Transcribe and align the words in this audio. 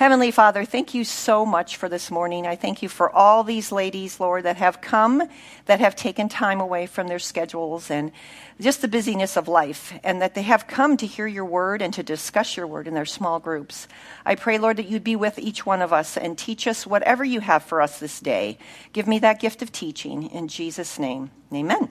Heavenly 0.00 0.30
Father, 0.30 0.64
thank 0.64 0.94
you 0.94 1.04
so 1.04 1.44
much 1.44 1.76
for 1.76 1.86
this 1.86 2.10
morning. 2.10 2.46
I 2.46 2.56
thank 2.56 2.80
you 2.80 2.88
for 2.88 3.10
all 3.10 3.44
these 3.44 3.70
ladies, 3.70 4.18
Lord, 4.18 4.46
that 4.46 4.56
have 4.56 4.80
come, 4.80 5.28
that 5.66 5.78
have 5.80 5.94
taken 5.94 6.26
time 6.26 6.58
away 6.58 6.86
from 6.86 7.06
their 7.06 7.18
schedules 7.18 7.90
and 7.90 8.10
just 8.58 8.80
the 8.80 8.88
busyness 8.88 9.36
of 9.36 9.46
life, 9.46 9.92
and 10.02 10.22
that 10.22 10.34
they 10.34 10.40
have 10.40 10.66
come 10.66 10.96
to 10.96 11.06
hear 11.06 11.26
your 11.26 11.44
word 11.44 11.82
and 11.82 11.92
to 11.92 12.02
discuss 12.02 12.56
your 12.56 12.66
word 12.66 12.88
in 12.88 12.94
their 12.94 13.04
small 13.04 13.40
groups. 13.40 13.88
I 14.24 14.36
pray, 14.36 14.56
Lord, 14.56 14.78
that 14.78 14.88
you'd 14.88 15.04
be 15.04 15.16
with 15.16 15.38
each 15.38 15.66
one 15.66 15.82
of 15.82 15.92
us 15.92 16.16
and 16.16 16.38
teach 16.38 16.66
us 16.66 16.86
whatever 16.86 17.22
you 17.22 17.40
have 17.40 17.62
for 17.62 17.82
us 17.82 17.98
this 17.98 18.20
day. 18.20 18.56
Give 18.94 19.06
me 19.06 19.18
that 19.18 19.38
gift 19.38 19.60
of 19.60 19.70
teaching 19.70 20.30
in 20.30 20.48
Jesus' 20.48 20.98
name. 20.98 21.30
Amen. 21.52 21.90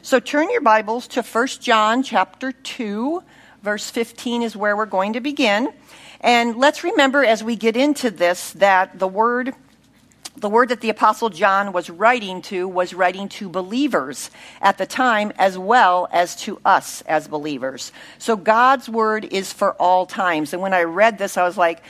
So 0.00 0.20
turn 0.20 0.48
your 0.48 0.60
Bibles 0.60 1.08
to 1.08 1.22
1 1.22 1.46
John 1.60 2.04
chapter 2.04 2.52
2, 2.52 3.20
verse 3.62 3.90
15 3.90 4.42
is 4.42 4.56
where 4.56 4.76
we're 4.76 4.86
going 4.86 5.14
to 5.14 5.20
begin. 5.20 5.72
And 6.20 6.56
let's 6.56 6.84
remember 6.84 7.24
as 7.24 7.44
we 7.44 7.56
get 7.56 7.76
into 7.76 8.10
this 8.10 8.52
that 8.52 8.98
the 8.98 9.08
word 9.08 9.54
the 10.36 10.48
word 10.48 10.68
that 10.68 10.80
the 10.80 10.90
apostle 10.90 11.30
John 11.30 11.72
was 11.72 11.90
writing 11.90 12.42
to 12.42 12.68
was 12.68 12.94
writing 12.94 13.28
to 13.30 13.48
believers 13.48 14.30
at 14.60 14.78
the 14.78 14.86
time 14.86 15.32
as 15.36 15.58
well 15.58 16.08
as 16.12 16.36
to 16.42 16.60
us 16.64 17.02
as 17.02 17.26
believers. 17.26 17.90
So 18.18 18.36
God's 18.36 18.88
word 18.88 19.24
is 19.24 19.52
for 19.52 19.72
all 19.74 20.06
times. 20.06 20.52
And 20.52 20.62
when 20.62 20.74
I 20.74 20.82
read 20.82 21.18
this 21.18 21.36
I 21.36 21.42
was 21.42 21.56
like 21.56 21.82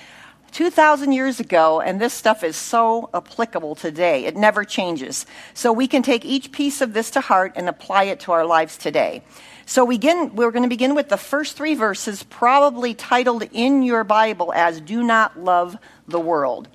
2000 0.52 1.12
years 1.12 1.40
ago 1.40 1.82
and 1.82 2.00
this 2.00 2.14
stuff 2.14 2.42
is 2.42 2.56
so 2.56 3.10
applicable 3.12 3.74
today. 3.74 4.24
It 4.24 4.34
never 4.34 4.64
changes. 4.64 5.26
So 5.52 5.70
we 5.70 5.86
can 5.86 6.02
take 6.02 6.24
each 6.24 6.50
piece 6.50 6.80
of 6.80 6.94
this 6.94 7.10
to 7.12 7.20
heart 7.20 7.52
and 7.54 7.68
apply 7.68 8.04
it 8.04 8.20
to 8.20 8.32
our 8.32 8.46
lives 8.46 8.78
today. 8.78 9.22
So 9.68 9.84
we 9.84 9.96
begin, 9.98 10.34
we're 10.34 10.50
going 10.50 10.62
to 10.62 10.68
begin 10.70 10.94
with 10.94 11.10
the 11.10 11.18
first 11.18 11.54
three 11.54 11.74
verses, 11.74 12.22
probably 12.22 12.94
titled 12.94 13.42
in 13.52 13.82
your 13.82 14.02
Bible 14.02 14.50
as 14.54 14.80
Do 14.80 15.02
Not 15.02 15.38
Love 15.38 15.76
the 16.06 16.18
World. 16.18 16.68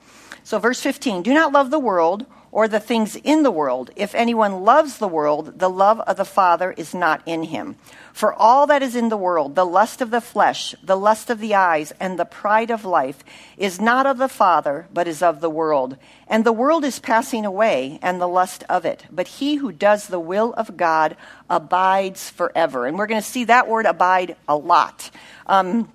So, 0.43 0.59
verse 0.59 0.79
15 0.79 1.23
Do 1.23 1.33
not 1.33 1.51
love 1.51 1.71
the 1.71 1.79
world 1.79 2.27
or 2.53 2.67
the 2.67 2.79
things 2.79 3.15
in 3.15 3.41
the 3.41 3.49
world. 3.49 3.89
If 3.95 4.13
anyone 4.13 4.63
loves 4.63 4.99
the 4.99 5.07
world, 5.07 5.57
the 5.57 5.71
love 5.71 5.99
of 6.01 6.17
the 6.17 6.23
Father 6.23 6.71
is 6.71 6.93
not 6.93 7.23
in 7.25 7.45
him. 7.45 7.75
For 8.13 8.31
all 8.31 8.67
that 8.67 8.83
is 8.83 8.95
in 8.95 9.09
the 9.09 9.17
world, 9.17 9.55
the 9.55 9.65
lust 9.65 10.01
of 10.01 10.11
the 10.11 10.21
flesh, 10.21 10.75
the 10.83 10.95
lust 10.95 11.31
of 11.31 11.39
the 11.39 11.55
eyes, 11.55 11.93
and 11.99 12.17
the 12.17 12.25
pride 12.25 12.69
of 12.69 12.85
life, 12.85 13.23
is 13.57 13.81
not 13.81 14.05
of 14.05 14.19
the 14.19 14.29
Father, 14.29 14.87
but 14.93 15.07
is 15.07 15.23
of 15.23 15.41
the 15.41 15.49
world. 15.49 15.97
And 16.27 16.45
the 16.45 16.53
world 16.53 16.85
is 16.85 16.99
passing 16.99 17.43
away, 17.43 17.97
and 18.03 18.21
the 18.21 18.27
lust 18.27 18.63
of 18.69 18.85
it. 18.85 19.05
But 19.11 19.27
he 19.27 19.55
who 19.55 19.71
does 19.71 20.07
the 20.07 20.19
will 20.19 20.53
of 20.53 20.77
God 20.77 21.17
abides 21.49 22.29
forever. 22.29 22.85
And 22.85 22.99
we're 22.99 23.07
going 23.07 23.21
to 23.21 23.27
see 23.27 23.45
that 23.45 23.67
word 23.67 23.87
abide 23.87 24.35
a 24.47 24.55
lot. 24.55 25.09
Um, 25.47 25.91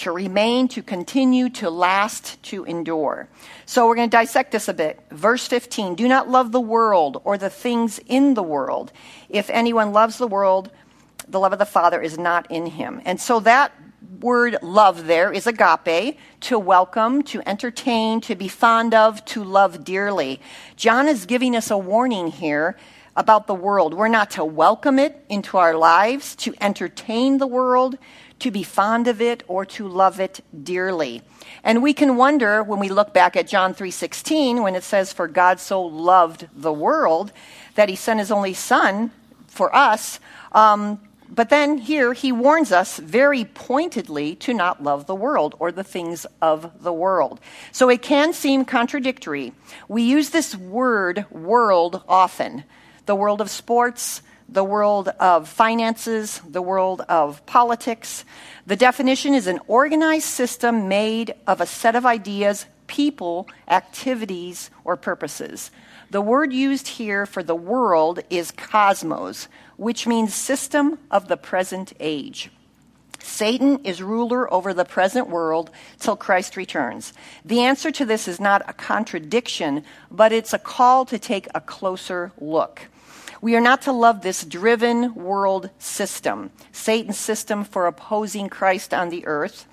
to 0.00 0.12
remain, 0.12 0.66
to 0.68 0.82
continue, 0.82 1.48
to 1.50 1.70
last, 1.70 2.42
to 2.42 2.64
endure. 2.64 3.28
So 3.66 3.86
we're 3.86 3.96
going 3.96 4.10
to 4.10 4.16
dissect 4.16 4.52
this 4.52 4.68
a 4.68 4.74
bit. 4.74 5.00
Verse 5.10 5.46
15 5.46 5.94
Do 5.94 6.08
not 6.08 6.28
love 6.28 6.52
the 6.52 6.60
world 6.60 7.20
or 7.24 7.36
the 7.36 7.50
things 7.50 8.00
in 8.06 8.34
the 8.34 8.42
world. 8.42 8.92
If 9.28 9.50
anyone 9.50 9.92
loves 9.92 10.18
the 10.18 10.26
world, 10.26 10.70
the 11.28 11.38
love 11.38 11.52
of 11.52 11.58
the 11.58 11.66
Father 11.66 12.00
is 12.00 12.18
not 12.18 12.50
in 12.50 12.66
him. 12.66 13.02
And 13.04 13.20
so 13.20 13.40
that 13.40 13.72
word 14.20 14.56
love 14.62 15.06
there 15.06 15.32
is 15.32 15.46
agape, 15.46 16.18
to 16.40 16.58
welcome, 16.58 17.22
to 17.24 17.46
entertain, 17.46 18.20
to 18.22 18.34
be 18.34 18.48
fond 18.48 18.94
of, 18.94 19.24
to 19.26 19.44
love 19.44 19.84
dearly. 19.84 20.40
John 20.76 21.08
is 21.08 21.26
giving 21.26 21.54
us 21.54 21.70
a 21.70 21.78
warning 21.78 22.28
here 22.28 22.76
about 23.16 23.46
the 23.46 23.54
world. 23.54 23.94
We're 23.94 24.08
not 24.08 24.30
to 24.32 24.44
welcome 24.44 24.98
it 24.98 25.24
into 25.28 25.58
our 25.58 25.74
lives, 25.74 26.34
to 26.36 26.54
entertain 26.60 27.38
the 27.38 27.46
world, 27.46 27.98
to 28.40 28.50
be 28.50 28.62
fond 28.62 29.08
of 29.08 29.20
it 29.20 29.42
or 29.48 29.64
to 29.64 29.86
love 29.86 30.20
it 30.20 30.44
dearly. 30.62 31.22
And 31.62 31.82
we 31.82 31.92
can 31.92 32.16
wonder 32.16 32.62
when 32.62 32.78
we 32.78 32.88
look 32.88 33.14
back 33.14 33.36
at 33.36 33.46
John 33.46 33.74
3:16 33.74 34.62
when 34.62 34.74
it 34.74 34.84
says 34.84 35.12
for 35.12 35.28
God 35.28 35.60
so 35.60 35.82
loved 35.82 36.48
the 36.54 36.72
world 36.72 37.32
that 37.74 37.88
he 37.88 37.96
sent 37.96 38.20
his 38.20 38.32
only 38.32 38.54
son 38.54 39.10
for 39.46 39.74
us. 39.74 40.20
Um, 40.52 41.00
but 41.32 41.48
then 41.48 41.78
here 41.78 42.12
he 42.12 42.32
warns 42.32 42.72
us 42.72 42.98
very 42.98 43.44
pointedly 43.44 44.34
to 44.36 44.52
not 44.52 44.82
love 44.82 45.06
the 45.06 45.14
world 45.14 45.54
or 45.60 45.70
the 45.70 45.84
things 45.84 46.26
of 46.42 46.82
the 46.82 46.92
world. 46.92 47.38
So 47.70 47.88
it 47.88 48.02
can 48.02 48.32
seem 48.32 48.64
contradictory. 48.64 49.52
We 49.86 50.02
use 50.02 50.30
this 50.30 50.56
word 50.56 51.26
world 51.30 52.02
often. 52.08 52.64
The 53.06 53.14
world 53.14 53.40
of 53.40 53.48
sports, 53.48 54.22
the 54.52 54.64
world 54.64 55.08
of 55.20 55.48
finances, 55.48 56.40
the 56.48 56.62
world 56.62 57.02
of 57.02 57.44
politics. 57.46 58.24
The 58.66 58.76
definition 58.76 59.34
is 59.34 59.46
an 59.46 59.60
organized 59.68 60.26
system 60.26 60.88
made 60.88 61.34
of 61.46 61.60
a 61.60 61.66
set 61.66 61.94
of 61.94 62.04
ideas, 62.04 62.66
people, 62.86 63.48
activities, 63.68 64.70
or 64.84 64.96
purposes. 64.96 65.70
The 66.10 66.20
word 66.20 66.52
used 66.52 66.88
here 66.88 67.26
for 67.26 67.42
the 67.42 67.54
world 67.54 68.20
is 68.28 68.50
cosmos, 68.50 69.46
which 69.76 70.06
means 70.06 70.34
system 70.34 70.98
of 71.10 71.28
the 71.28 71.36
present 71.36 71.92
age. 72.00 72.50
Satan 73.22 73.84
is 73.84 74.02
ruler 74.02 74.52
over 74.52 74.74
the 74.74 74.84
present 74.84 75.28
world 75.28 75.70
till 76.00 76.16
Christ 76.16 76.56
returns. 76.56 77.12
The 77.44 77.60
answer 77.60 77.92
to 77.92 78.04
this 78.04 78.26
is 78.26 78.40
not 78.40 78.68
a 78.68 78.72
contradiction, 78.72 79.84
but 80.10 80.32
it's 80.32 80.52
a 80.52 80.58
call 80.58 81.04
to 81.04 81.18
take 81.18 81.46
a 81.54 81.60
closer 81.60 82.32
look. 82.40 82.88
We 83.42 83.56
are 83.56 83.60
not 83.60 83.82
to 83.82 83.92
love 83.92 84.20
this 84.20 84.44
driven 84.44 85.14
world 85.14 85.70
system, 85.78 86.50
Satan's 86.72 87.18
system 87.18 87.64
for 87.64 87.86
opposing 87.86 88.50
Christ 88.50 88.92
on 88.92 89.08
the 89.08 89.26
earth, 89.26 89.66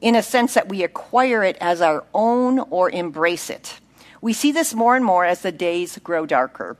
in 0.00 0.14
a 0.14 0.22
sense 0.22 0.54
that 0.54 0.70
we 0.70 0.82
acquire 0.82 1.42
it 1.42 1.58
as 1.60 1.82
our 1.82 2.04
own 2.14 2.58
or 2.58 2.90
embrace 2.90 3.50
it. 3.50 3.80
We 4.22 4.32
see 4.32 4.50
this 4.50 4.72
more 4.72 4.96
and 4.96 5.04
more 5.04 5.26
as 5.26 5.42
the 5.42 5.52
days 5.52 5.98
grow 5.98 6.24
darker. 6.24 6.78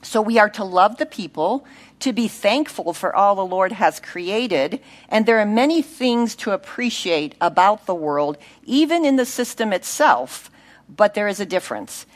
So 0.00 0.22
we 0.22 0.38
are 0.38 0.50
to 0.50 0.62
love 0.62 0.98
the 0.98 1.06
people, 1.06 1.66
to 2.00 2.12
be 2.12 2.28
thankful 2.28 2.92
for 2.92 3.14
all 3.14 3.34
the 3.34 3.44
Lord 3.44 3.72
has 3.72 3.98
created, 3.98 4.80
and 5.08 5.26
there 5.26 5.40
are 5.40 5.46
many 5.46 5.82
things 5.82 6.36
to 6.36 6.52
appreciate 6.52 7.34
about 7.40 7.86
the 7.86 7.96
world, 7.96 8.38
even 8.64 9.04
in 9.04 9.16
the 9.16 9.26
system 9.26 9.72
itself, 9.72 10.52
but 10.88 11.14
there 11.14 11.26
is 11.26 11.40
a 11.40 11.46
difference. 11.46 12.06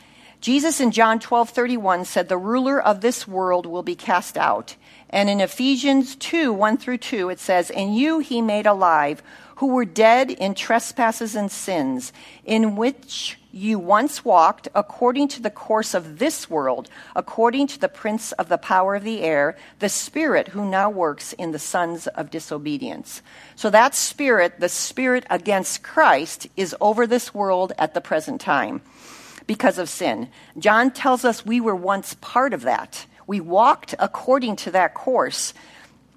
Jesus 0.43 0.81
in 0.81 0.91
John 0.91 1.19
12:31 1.19 2.03
said 2.03 2.27
the 2.27 2.35
ruler 2.35 2.77
of 2.77 2.99
this 2.99 3.25
world 3.25 3.65
will 3.65 3.81
be 3.81 3.95
cast 3.95 4.37
out. 4.37 4.75
And 5.09 5.29
in 5.29 5.39
Ephesians 5.39 6.17
2, 6.17 6.51
1 6.51 6.75
through 6.75 6.97
2, 6.97 7.29
it 7.29 7.39
says, 7.39 7.69
And 7.69 7.95
you 7.95 8.19
he 8.19 8.41
made 8.41 8.65
alive, 8.65 9.23
who 9.57 9.67
were 9.67 9.85
dead 9.85 10.31
in 10.31 10.53
trespasses 10.53 11.33
and 11.33 11.49
sins, 11.49 12.11
in 12.43 12.75
which 12.75 13.39
you 13.53 13.79
once 13.79 14.25
walked 14.25 14.67
according 14.75 15.29
to 15.29 15.41
the 15.41 15.49
course 15.49 15.93
of 15.93 16.19
this 16.19 16.49
world, 16.49 16.89
according 17.15 17.67
to 17.67 17.79
the 17.79 17.87
prince 17.87 18.33
of 18.33 18.49
the 18.49 18.57
power 18.57 18.95
of 18.95 19.05
the 19.05 19.21
air, 19.21 19.55
the 19.79 19.87
spirit 19.87 20.49
who 20.49 20.69
now 20.69 20.89
works 20.89 21.31
in 21.31 21.53
the 21.53 21.59
sons 21.59 22.07
of 22.07 22.29
disobedience. 22.29 23.21
So 23.55 23.69
that 23.69 23.95
spirit, 23.95 24.59
the 24.59 24.67
spirit 24.67 25.25
against 25.29 25.83
Christ, 25.83 26.47
is 26.57 26.75
over 26.81 27.07
this 27.07 27.33
world 27.33 27.71
at 27.77 27.93
the 27.93 28.01
present 28.01 28.41
time 28.41 28.81
because 29.47 29.77
of 29.77 29.89
sin. 29.89 30.29
John 30.57 30.91
tells 30.91 31.25
us 31.25 31.45
we 31.45 31.61
were 31.61 31.75
once 31.75 32.15
part 32.21 32.53
of 32.53 32.61
that. 32.63 33.05
We 33.27 33.39
walked 33.39 33.95
according 33.99 34.57
to 34.57 34.71
that 34.71 34.93
course, 34.93 35.53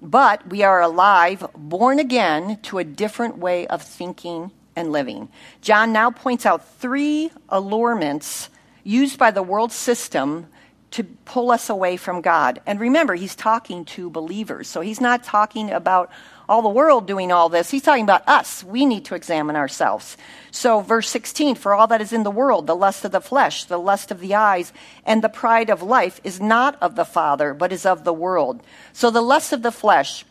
but 0.01 0.47
we 0.47 0.63
are 0.63 0.81
alive, 0.81 1.45
born 1.55 1.99
again 1.99 2.59
to 2.63 2.77
a 2.77 2.83
different 2.83 3.37
way 3.37 3.67
of 3.67 3.81
thinking 3.81 4.51
and 4.75 4.91
living. 4.91 5.29
John 5.61 5.91
now 5.91 6.11
points 6.11 6.45
out 6.45 6.67
three 6.79 7.31
allurements 7.49 8.49
used 8.83 9.17
by 9.17 9.31
the 9.31 9.43
world 9.43 9.71
system 9.71 10.47
to 10.91 11.03
pull 11.03 11.51
us 11.51 11.69
away 11.69 11.97
from 11.97 12.21
God. 12.21 12.61
And 12.65 12.79
remember, 12.79 13.15
he's 13.15 13.35
talking 13.35 13.85
to 13.85 14.09
believers, 14.09 14.67
so 14.67 14.81
he's 14.81 15.01
not 15.01 15.23
talking 15.23 15.71
about 15.71 16.09
all 16.49 16.61
the 16.61 16.69
world 16.69 17.07
doing 17.07 17.31
all 17.31 17.49
this. 17.49 17.69
He's 17.69 17.81
talking 17.81 18.03
about 18.03 18.27
us. 18.27 18.63
We 18.63 18.85
need 18.85 19.05
to 19.05 19.15
examine 19.15 19.55
ourselves. 19.55 20.15
So, 20.51 20.79
verse 20.79 21.09
16 21.09 21.55
For 21.55 21.73
all 21.73 21.87
that 21.87 22.01
is 22.01 22.13
in 22.13 22.23
the 22.23 22.31
world, 22.31 22.67
the 22.67 22.75
lust 22.75 23.03
of 23.03 23.11
the 23.11 23.21
flesh, 23.21 23.65
the 23.65 23.77
lust 23.77 24.11
of 24.11 24.19
the 24.19 24.35
eyes, 24.35 24.71
and 25.05 25.21
the 25.21 25.29
pride 25.29 25.69
of 25.69 25.81
life 25.81 26.21
is 26.23 26.39
not 26.39 26.81
of 26.81 26.95
the 26.95 27.05
Father, 27.05 27.53
but 27.53 27.73
is 27.73 27.85
of 27.85 28.03
the 28.03 28.13
world. 28.13 28.61
So, 28.93 29.11
the 29.11 29.21
lust 29.21 29.51
of 29.51 29.61
the 29.61 29.71
flesh, 29.71 30.25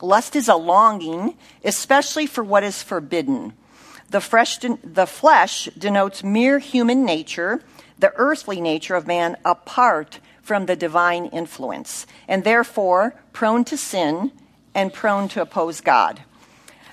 lust 0.00 0.34
is 0.34 0.48
a 0.48 0.56
longing, 0.56 1.36
especially 1.64 2.26
for 2.26 2.42
what 2.42 2.64
is 2.64 2.82
forbidden. 2.82 3.52
The, 4.10 4.20
fresh, 4.20 4.58
the 4.58 5.06
flesh 5.06 5.68
denotes 5.78 6.22
mere 6.22 6.58
human 6.58 7.04
nature, 7.04 7.62
the 7.98 8.12
earthly 8.16 8.60
nature 8.60 8.94
of 8.94 9.06
man 9.06 9.36
apart 9.44 10.20
from 10.42 10.66
the 10.66 10.76
divine 10.76 11.26
influence, 11.26 12.06
and 12.28 12.44
therefore 12.44 13.14
prone 13.32 13.64
to 13.64 13.76
sin 13.76 14.30
and 14.76 14.92
prone 14.92 15.26
to 15.26 15.40
oppose 15.40 15.80
God. 15.80 16.20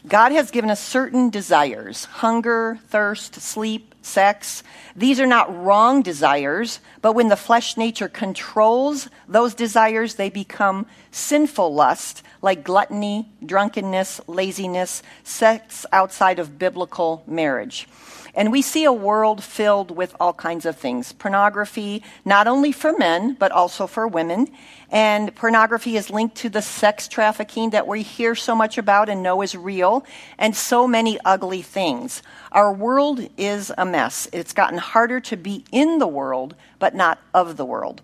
God 0.08 0.32
has 0.32 0.52
given 0.52 0.70
us 0.72 0.80
certain 0.80 1.30
desires 1.30 2.06
hunger, 2.06 2.80
thirst, 2.88 3.36
sleep, 3.36 3.94
sex. 4.02 4.64
These 4.96 5.20
are 5.20 5.28
not 5.28 5.64
wrong 5.64 6.02
desires, 6.02 6.80
but 7.02 7.14
when 7.14 7.28
the 7.28 7.36
flesh 7.36 7.78
nature 7.78 8.08
controls 8.08 9.10
those 9.28 9.54
desires, 9.54 10.16
they 10.16 10.30
become 10.30 10.86
sinful 11.12 11.74
lust, 11.74 12.24
like 12.42 12.64
gluttony, 12.64 13.30
drunkenness, 13.46 14.22
laziness, 14.28 15.04
sex 15.24 15.86
outside 15.92 16.40
of 16.40 16.58
biblical 16.58 17.24
marriage. 17.28 17.88
And 18.36 18.52
we 18.52 18.64
see 18.64 18.84
a 18.84 18.92
world 18.92 19.44
filled 19.44 19.92
with 19.92 20.16
all 20.20 20.34
kinds 20.34 20.66
of 20.66 20.76
things. 20.76 21.12
Pornography, 21.12 22.02
not 22.26 22.48
only 22.48 22.72
for 22.72 22.92
men, 22.94 23.36
but 23.38 23.52
also 23.52 23.86
for 23.86 24.08
women. 24.08 24.48
And 24.90 25.36
pornography 25.36 25.98
is 25.98 26.10
linked 26.10 26.36
to 26.38 26.50
the 26.50 26.62
sex 26.62 27.08
trafficking 27.08 27.70
that 27.72 27.88
we 27.88 28.02
hear 28.02 28.34
so 28.34 28.56
much 28.56 28.78
about 28.78 29.08
and 29.08 29.22
know 29.22 29.44
is 29.44 29.56
real, 29.56 30.04
and 30.40 30.56
so 30.56 30.88
many 30.88 31.20
ugly 31.24 31.62
things. 31.62 32.24
Our 32.52 32.74
world 32.74 33.28
is 33.38 33.72
a 33.78 33.86
mess. 33.86 34.28
It's 34.34 34.54
gotten 34.54 34.80
harder 34.80 35.20
to 35.22 35.38
be 35.38 35.64
in 35.72 36.00
the 36.00 36.08
world, 36.08 36.56
but 36.80 36.96
not 36.96 37.20
of 37.34 37.58
the 37.58 37.66
world. 37.66 38.02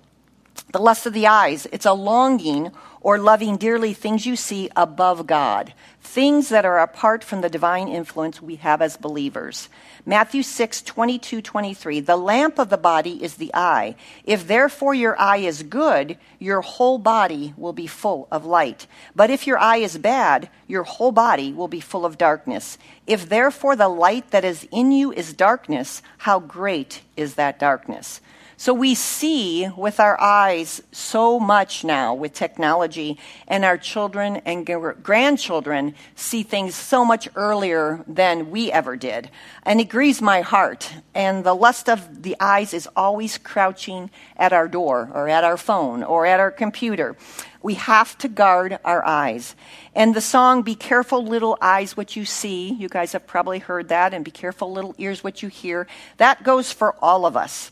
The 0.72 0.80
lust 0.80 1.08
of 1.08 1.14
the 1.14 1.26
eyes, 1.26 1.66
it's 1.72 1.88
a 1.88 1.94
longing 1.94 2.72
or 3.02 3.18
loving 3.18 3.58
dearly 3.58 3.94
things 3.94 4.26
you 4.26 4.36
see 4.36 4.70
above 4.76 5.26
God, 5.28 5.74
things 6.02 6.50
that 6.50 6.66
are 6.66 6.80
apart 6.80 7.24
from 7.24 7.42
the 7.42 7.50
divine 7.50 7.88
influence 7.88 8.42
we 8.42 8.56
have 8.56 8.82
as 8.82 8.98
believers. 8.98 9.70
Matthew 10.06 10.44
6, 10.44 10.82
22, 10.82 11.42
23. 11.42 12.00
The 12.00 12.18
lamp 12.18 12.58
of 12.58 12.70
the 12.70 12.78
body 12.78 13.24
is 13.24 13.36
the 13.36 13.52
eye. 13.54 13.96
If 14.24 14.48
therefore 14.48 14.94
your 14.94 15.20
eye 15.20 15.38
is 15.38 15.64
good, 15.64 16.18
your 16.40 16.62
whole 16.62 16.98
body 16.98 17.54
will 17.58 17.74
be 17.74 17.88
full 17.88 18.28
of 18.32 18.46
light. 18.46 18.88
But 19.16 19.30
if 19.30 19.46
your 19.46 19.60
eye 19.60 19.78
is 19.78 19.98
bad, 19.98 20.50
your 20.68 20.84
whole 20.84 21.12
body 21.12 21.54
will 21.54 21.68
be 21.68 21.80
full 21.80 22.06
of 22.06 22.18
darkness. 22.18 22.78
If 23.06 23.30
therefore 23.30 23.76
the 23.76 23.90
light 23.90 24.32
that 24.32 24.46
is 24.46 24.68
in 24.72 24.92
you 24.92 25.12
is 25.12 25.34
darkness, 25.34 26.02
how 26.20 26.40
great 26.40 27.02
is 27.16 27.36
that 27.36 27.60
darkness? 27.60 28.22
So 28.60 28.74
we 28.74 28.94
see 28.94 29.70
with 29.70 30.02
our 30.02 30.20
eyes 30.20 30.84
so 30.92 31.40
much 31.40 31.86
now 31.86 32.14
with 32.14 32.34
technology, 32.34 33.18
and 33.48 33.64
our 33.64 33.78
children 33.78 34.42
and 34.46 34.66
grandchildren 35.02 35.96
see 36.16 36.44
things 36.44 36.76
so 36.76 37.06
much 37.06 37.30
earlier 37.38 38.04
than 38.06 38.52
we 38.52 38.70
ever 38.70 38.98
did. 38.98 39.32
And 39.64 39.80
it 39.80 39.86
grieves 39.86 40.22
my 40.22 40.42
heart. 40.42 40.92
And 41.16 41.46
the 41.46 41.54
lust 41.54 41.88
of 41.88 42.22
the 42.22 42.36
eyes 42.42 42.74
is 42.74 42.90
always 42.98 43.38
crouching 43.38 44.12
at 44.36 44.52
our 44.52 44.68
door, 44.68 45.10
or 45.14 45.30
at 45.30 45.46
our 45.46 45.56
phone, 45.56 46.04
or 46.04 46.26
at 46.26 46.42
our 46.42 46.52
computer. 46.52 47.16
We 47.64 47.76
have 47.76 48.18
to 48.18 48.28
guard 48.28 48.78
our 48.84 49.06
eyes. 49.06 49.56
And 49.96 50.14
the 50.14 50.20
song, 50.20 50.64
Be 50.64 50.76
Careful 50.76 51.24
Little 51.24 51.58
Eyes 51.62 51.96
What 51.96 52.18
You 52.18 52.26
See, 52.26 52.74
you 52.74 52.90
guys 52.90 53.14
have 53.14 53.26
probably 53.26 53.60
heard 53.60 53.88
that, 53.88 54.14
and 54.14 54.26
Be 54.26 54.32
Careful 54.32 54.70
Little 54.70 54.96
Ears 54.98 55.24
What 55.24 55.42
You 55.42 55.48
Hear, 55.48 55.88
that 56.18 56.44
goes 56.44 56.74
for 56.74 56.94
all 57.02 57.26
of 57.26 57.38
us. 57.38 57.72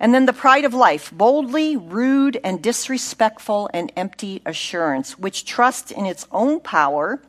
And 0.00 0.14
then 0.14 0.26
the 0.26 0.32
pride 0.32 0.64
of 0.64 0.74
life, 0.74 1.10
boldly, 1.12 1.76
rude, 1.76 2.40
and 2.44 2.62
disrespectful 2.62 3.68
and 3.74 3.92
empty 3.96 4.42
assurance, 4.46 5.18
which 5.18 5.44
trusts 5.44 5.90
in 5.90 6.06
its 6.06 6.26
own 6.30 6.60
power 6.60 7.20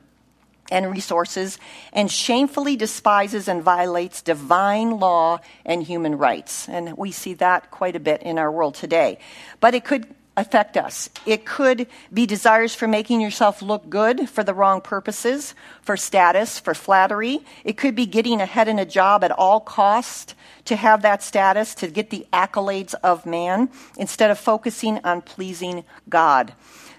and 0.71 0.91
resources 0.91 1.57
and 1.91 2.11
shamefully 2.11 2.75
despises 2.75 3.47
and 3.47 3.63
violates 3.63 4.21
divine 4.21 4.99
law 4.99 5.39
and 5.65 5.83
human 5.83 6.17
rights. 6.17 6.69
And 6.69 6.95
we 6.95 7.11
see 7.11 7.33
that 7.35 7.71
quite 7.71 7.95
a 7.95 7.99
bit 7.99 8.21
in 8.21 8.37
our 8.37 8.51
world 8.51 8.75
today. 8.75 9.17
But 9.59 9.73
it 9.73 9.83
could 9.83 10.05
affect 10.39 10.77
us. 10.77 11.09
It 11.25 11.45
could 11.45 11.87
be 12.13 12.25
desires 12.25 12.73
for 12.73 12.87
making 12.87 13.21
yourself 13.21 13.61
look 13.61 13.89
good 13.89 14.29
for 14.29 14.43
the 14.43 14.53
wrong 14.53 14.81
purposes, 14.81 15.53
for 15.81 15.97
status, 15.97 16.59
for 16.59 16.73
flattery. 16.73 17.39
It 17.63 17.77
could 17.77 17.95
be 17.95 18.05
getting 18.05 18.41
ahead 18.41 18.67
in 18.67 18.79
a 18.79 18.85
job 18.85 19.23
at 19.23 19.31
all 19.31 19.59
cost 19.59 20.35
to 20.65 20.75
have 20.75 21.01
that 21.01 21.21
status, 21.21 21.75
to 21.75 21.87
get 21.87 22.09
the 22.09 22.25
accolades 22.31 22.95
of 23.03 23.25
man, 23.25 23.69
instead 23.97 24.31
of 24.31 24.39
focusing 24.39 24.99
on 25.03 25.21
pleasing 25.21 25.83
God. 26.07 26.53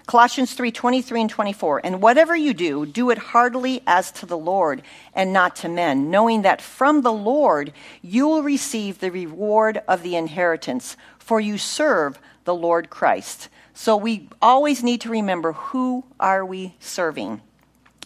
Colossians 0.07 0.53
3 0.53 0.71
23 0.71 1.21
and 1.21 1.29
24. 1.29 1.81
And 1.83 2.01
whatever 2.01 2.35
you 2.35 2.53
do, 2.53 2.85
do 2.85 3.09
it 3.11 3.17
heartily 3.17 3.81
as 3.87 4.11
to 4.13 4.25
the 4.25 4.37
Lord 4.37 4.81
and 5.13 5.31
not 5.31 5.55
to 5.57 5.69
men, 5.69 6.09
knowing 6.09 6.41
that 6.41 6.61
from 6.61 7.01
the 7.01 7.13
Lord 7.13 7.71
you 8.01 8.27
will 8.27 8.43
receive 8.43 8.99
the 8.99 9.11
reward 9.11 9.81
of 9.87 10.03
the 10.03 10.15
inheritance, 10.15 10.97
for 11.17 11.39
you 11.39 11.57
serve 11.57 12.19
the 12.43 12.55
Lord 12.55 12.89
Christ. 12.89 13.49
So 13.73 13.95
we 13.95 14.29
always 14.41 14.83
need 14.83 15.01
to 15.01 15.09
remember 15.09 15.53
who 15.53 16.03
are 16.19 16.45
we 16.45 16.75
serving? 16.79 17.41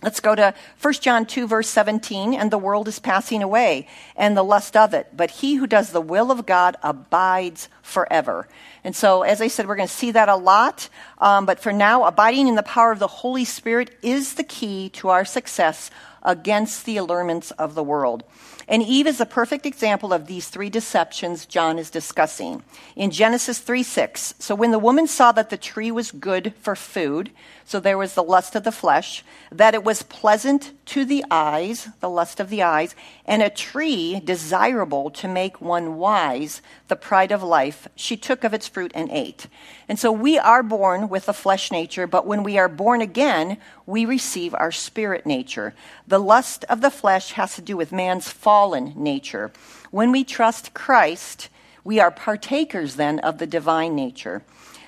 Let's 0.03 0.19
go 0.19 0.35
to 0.35 0.53
1 0.81 0.93
John 0.95 1.25
2, 1.25 1.47
verse 1.47 1.67
17. 1.69 2.33
And 2.35 2.51
the 2.51 2.59
world 2.59 2.87
is 2.87 2.99
passing 2.99 3.41
away, 3.41 3.87
and 4.15 4.37
the 4.37 4.43
lust 4.43 4.77
of 4.77 4.93
it. 4.93 5.07
But 5.17 5.31
he 5.31 5.55
who 5.55 5.65
does 5.65 5.91
the 5.91 6.01
will 6.01 6.31
of 6.31 6.45
God 6.45 6.77
abides 6.83 7.69
forever. 7.81 8.47
And 8.83 8.95
so, 8.95 9.23
as 9.23 9.41
I 9.41 9.47
said, 9.47 9.67
we're 9.67 9.75
going 9.75 9.87
to 9.87 9.93
see 9.93 10.11
that 10.11 10.29
a 10.29 10.35
lot. 10.35 10.89
Um, 11.17 11.47
but 11.47 11.59
for 11.59 11.73
now, 11.73 12.03
abiding 12.03 12.47
in 12.47 12.53
the 12.55 12.61
power 12.61 12.91
of 12.91 12.99
the 12.99 13.07
Holy 13.07 13.45
Spirit 13.45 13.97
is 14.03 14.35
the 14.35 14.43
key 14.43 14.89
to 14.89 15.09
our 15.09 15.25
success 15.25 15.89
against 16.21 16.85
the 16.85 16.97
allurements 16.97 17.49
of 17.51 17.73
the 17.73 17.83
world. 17.83 18.23
And 18.67 18.81
Eve 18.81 19.07
is 19.07 19.21
a 19.21 19.25
perfect 19.25 19.65
example 19.65 20.11
of 20.11 20.25
these 20.25 20.47
three 20.47 20.69
deceptions 20.69 21.45
John 21.45 21.77
is 21.77 21.91
discussing. 21.91 22.63
In 22.95 23.11
Genesis 23.11 23.59
3 23.59 23.83
6, 23.83 24.35
so 24.39 24.55
when 24.55 24.71
the 24.71 24.79
woman 24.79 25.07
saw 25.07 25.31
that 25.33 25.49
the 25.49 25.57
tree 25.57 25.91
was 25.91 26.11
good 26.11 26.53
for 26.61 26.75
food, 26.75 27.31
so 27.67 27.79
there 27.79 27.97
was 27.97 28.13
the 28.13 28.23
lust 28.23 28.55
of 28.55 28.63
the 28.63 28.71
flesh, 28.71 29.23
that 29.51 29.73
it 29.73 29.83
was 29.83 30.03
pleasant 30.03 30.71
to 30.85 31.03
the 31.03 31.25
eyes, 31.31 31.89
the 31.99 32.09
lust 32.09 32.39
of 32.39 32.49
the 32.49 32.61
eyes, 32.61 32.95
and 33.25 33.41
a 33.41 33.49
tree 33.49 34.21
desirable 34.23 35.09
to 35.09 35.27
make 35.27 35.59
one 35.59 35.97
wise, 35.97 36.61
the 36.87 36.95
pride 36.95 37.31
of 37.31 37.41
life, 37.41 37.87
she 37.95 38.15
took 38.15 38.43
of 38.43 38.53
its 38.53 38.67
fruit 38.67 38.91
and 38.93 39.09
ate. 39.11 39.47
And 39.89 39.97
so 39.97 40.11
we 40.11 40.37
are 40.37 40.61
born 40.61 41.09
with 41.09 41.27
a 41.27 41.33
flesh 41.33 41.71
nature, 41.71 42.05
but 42.05 42.27
when 42.27 42.43
we 42.43 42.59
are 42.59 42.69
born 42.69 43.01
again, 43.01 43.57
we 43.87 44.05
receive 44.05 44.53
our 44.53 44.71
spirit 44.71 45.25
nature. 45.25 45.73
The 46.07 46.19
lust 46.19 46.65
of 46.69 46.81
the 46.81 46.91
flesh 46.91 47.31
has 47.31 47.55
to 47.55 47.61
do 47.61 47.75
with 47.75 47.91
man's 47.91 48.29
fallen 48.55 48.93
nature. 48.95 49.51
When 49.91 50.13
we 50.13 50.23
trust 50.23 50.73
Christ, 50.73 51.49
we 51.83 51.99
are 51.99 52.09
partakers 52.09 52.95
then 52.95 53.19
of 53.19 53.37
the 53.37 53.45
divine 53.45 53.95
nature. 53.97 54.43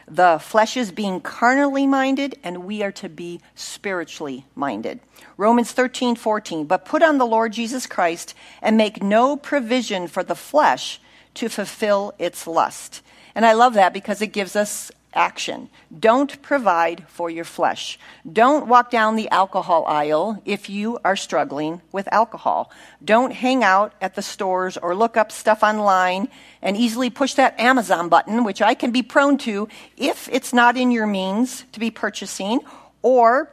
The 0.08 0.40
flesh 0.42 0.78
is 0.78 0.94
being 0.94 1.20
carnally 1.20 1.86
minded, 1.86 2.40
and 2.46 2.64
we 2.64 2.82
are 2.82 2.94
to 2.94 3.10
be 3.10 3.42
spiritually 3.56 4.46
minded. 4.56 5.02
Romans 5.36 5.74
13, 5.74 6.16
14. 6.16 6.66
But 6.66 6.86
put 6.86 7.04
on 7.04 7.18
the 7.18 7.26
Lord 7.26 7.52
Jesus 7.52 7.88
Christ 7.88 8.34
and 8.62 8.78
make 8.78 9.04
no 9.04 9.36
provision 9.36 10.08
for 10.08 10.24
the 10.24 10.34
flesh 10.34 11.02
to 11.34 11.50
fulfill 11.50 12.14
its 12.18 12.48
lust. 12.48 13.02
And 13.36 13.46
I 13.46 13.52
love 13.52 13.74
that 13.74 13.92
because 13.92 14.22
it 14.22 14.32
gives 14.32 14.56
us 14.56 14.94
action. 15.14 15.70
Don't 15.98 16.42
provide 16.42 17.06
for 17.08 17.30
your 17.30 17.46
flesh. 17.46 17.98
Don't 18.32 18.68
walk 18.68 18.92
down 18.92 19.16
the 19.16 19.30
alcohol 19.30 19.86
aisle 19.86 20.42
if 20.46 20.70
you 20.70 21.00
are 21.04 21.16
struggling 21.16 21.82
with 21.92 22.12
alcohol. 22.12 22.72
Don't 23.04 23.32
hang 23.32 23.64
out 23.64 23.94
at 24.02 24.16
the 24.16 24.22
stores 24.22 24.78
or 24.78 24.96
look 24.96 25.18
up 25.18 25.32
stuff 25.32 25.64
online 25.64 26.30
and 26.62 26.78
easily 26.78 27.10
push 27.10 27.34
that 27.36 27.60
Amazon 27.60 28.10
button, 28.10 28.44
which 28.44 28.62
I 28.62 28.74
can 28.74 28.92
be 28.92 29.02
prone 29.02 29.38
to 29.40 29.68
if 29.98 30.30
it's 30.32 30.54
not 30.54 30.78
in 30.78 30.92
your 30.92 31.08
means 31.08 31.66
to 31.72 31.80
be 31.80 31.92
purchasing 31.92 32.60
or 33.02 33.50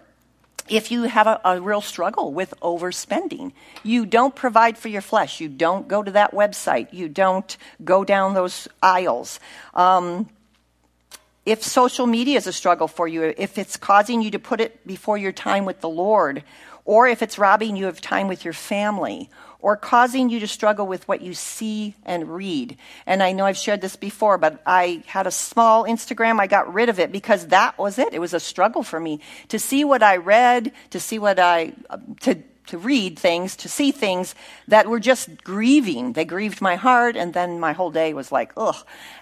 if 0.68 0.90
you 0.90 1.02
have 1.02 1.26
a, 1.26 1.40
a, 1.44 1.61
real 1.61 1.80
struggle 1.80 2.32
with 2.32 2.54
overspending. 2.62 3.52
You 3.82 4.06
don't 4.06 4.34
provide 4.34 4.78
for 4.78 4.88
your 4.88 5.02
flesh. 5.02 5.40
You 5.40 5.49
don't 5.49 5.88
go 5.88 6.02
to 6.02 6.12
that 6.12 6.32
website. 6.32 6.92
You 6.92 7.08
don't 7.08 7.56
go 7.84 8.02
down 8.02 8.32
those 8.32 8.66
aisles. 8.82 9.40
Um, 9.75 10.28
if 11.46 11.62
social 11.62 12.06
media 12.06 12.38
is 12.38 12.46
a 12.46 12.52
struggle 12.52 12.88
for 12.88 13.06
you, 13.06 13.34
if 13.36 13.58
it's 13.58 13.76
causing 13.76 14.22
you 14.22 14.30
to 14.30 14.38
put 14.38 14.60
it 14.60 14.86
before 14.86 15.18
your 15.18 15.32
time 15.32 15.64
with 15.64 15.80
the 15.80 15.88
Lord, 15.88 16.42
or 16.84 17.06
if 17.06 17.22
it's 17.22 17.38
robbing 17.38 17.76
you 17.76 17.88
of 17.88 18.00
time 18.00 18.28
with 18.28 18.44
your 18.44 18.54
family, 18.54 19.30
or 19.60 19.78
causing 19.78 20.28
you 20.28 20.40
to 20.40 20.46
struggle 20.46 20.86
with 20.86 21.08
what 21.08 21.22
you 21.22 21.32
see 21.32 21.94
and 22.04 22.28
read. 22.28 22.76
And 23.06 23.22
I 23.22 23.32
know 23.32 23.46
I've 23.46 23.56
shared 23.56 23.80
this 23.80 23.96
before, 23.96 24.36
but 24.36 24.60
I 24.66 25.02
had 25.06 25.26
a 25.26 25.30
small 25.30 25.84
Instagram. 25.84 26.38
I 26.38 26.46
got 26.46 26.74
rid 26.74 26.90
of 26.90 27.00
it 27.00 27.10
because 27.10 27.46
that 27.46 27.78
was 27.78 27.98
it. 27.98 28.12
It 28.12 28.18
was 28.18 28.34
a 28.34 28.40
struggle 28.40 28.82
for 28.82 29.00
me 29.00 29.20
to 29.48 29.58
see 29.58 29.82
what 29.82 30.02
I 30.02 30.18
read, 30.18 30.72
to 30.90 31.00
see 31.00 31.18
what 31.18 31.38
I, 31.38 31.72
to, 32.20 32.42
to 32.66 32.78
read 32.78 33.18
things, 33.18 33.56
to 33.56 33.68
see 33.68 33.92
things 33.92 34.35
that 34.68 34.88
were 34.88 35.00
just 35.00 35.44
grieving. 35.44 36.14
They 36.14 36.25
grieved 36.25 36.61
my 36.61 36.76
heart, 36.76 37.16
and 37.16 37.35
then 37.35 37.61
my 37.61 37.73
whole 37.73 37.90
day 37.90 38.14
was 38.14 38.33
like, 38.33 38.52
ugh. 38.56 38.76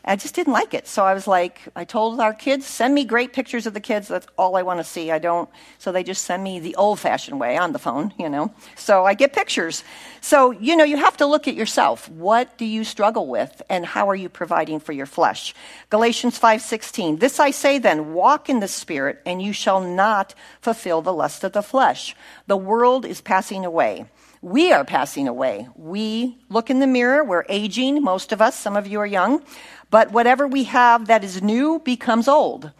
I 0.04 0.16
just 0.16 0.34
didn't 0.34 0.52
like 0.52 0.74
it. 0.74 0.86
So 0.86 1.04
I 1.04 1.14
was 1.14 1.26
like, 1.26 1.60
I 1.74 1.84
told 1.84 2.20
our 2.20 2.34
kids, 2.34 2.66
send 2.66 2.94
me 2.94 3.04
great 3.04 3.32
pictures 3.32 3.66
of 3.66 3.74
the 3.74 3.80
kids. 3.80 4.08
That's 4.08 4.26
all 4.36 4.56
I 4.56 4.62
want 4.62 4.80
to 4.80 4.84
see. 4.84 5.10
I 5.10 5.18
don't, 5.18 5.48
so 5.78 5.92
they 5.92 6.02
just 6.02 6.24
send 6.24 6.42
me 6.42 6.60
the 6.60 6.76
old 6.76 6.98
fashioned 7.00 7.38
way 7.38 7.56
on 7.56 7.72
the 7.72 7.78
phone, 7.78 8.12
you 8.18 8.28
know. 8.28 8.52
So 8.76 9.04
I 9.04 9.14
get 9.14 9.32
pictures. 9.32 9.84
So, 10.20 10.50
you 10.52 10.76
know, 10.76 10.84
you 10.84 10.96
have 10.96 11.16
to 11.18 11.26
look 11.26 11.48
at 11.48 11.54
yourself. 11.54 12.08
What 12.08 12.58
do 12.58 12.64
you 12.64 12.84
struggle 12.84 13.26
with, 13.26 13.62
and 13.68 13.84
how 13.84 14.08
are 14.08 14.14
you 14.14 14.28
providing 14.28 14.80
for 14.80 14.92
your 14.92 15.06
flesh? 15.06 15.54
Galatians 15.90 16.38
5:16. 16.38 17.18
This 17.18 17.40
I 17.40 17.50
say 17.50 17.78
then, 17.78 18.12
walk 18.12 18.48
in 18.48 18.60
the 18.60 18.68
spirit, 18.68 19.20
and 19.26 19.42
you 19.42 19.52
shall 19.52 19.80
not 19.80 20.34
fulfill 20.60 21.02
the 21.02 21.12
lust 21.12 21.44
of 21.44 21.52
the 21.52 21.62
flesh. 21.62 22.14
The 22.46 22.56
world 22.56 23.04
is 23.04 23.20
passing 23.32 23.64
away. 23.64 24.04
We 24.42 24.72
are 24.72 24.84
passing 24.84 25.26
away. 25.26 25.66
We 25.74 26.36
look 26.50 26.68
in 26.68 26.80
the 26.80 26.86
mirror, 26.86 27.24
we're 27.24 27.46
aging, 27.48 28.02
most 28.02 28.30
of 28.30 28.42
us, 28.42 28.54
some 28.54 28.76
of 28.76 28.86
you 28.86 29.00
are 29.00 29.06
young, 29.06 29.42
but 29.88 30.12
whatever 30.12 30.46
we 30.46 30.64
have 30.64 31.06
that 31.06 31.24
is 31.24 31.40
new 31.40 31.78
becomes 31.78 32.28
old. 32.28 32.70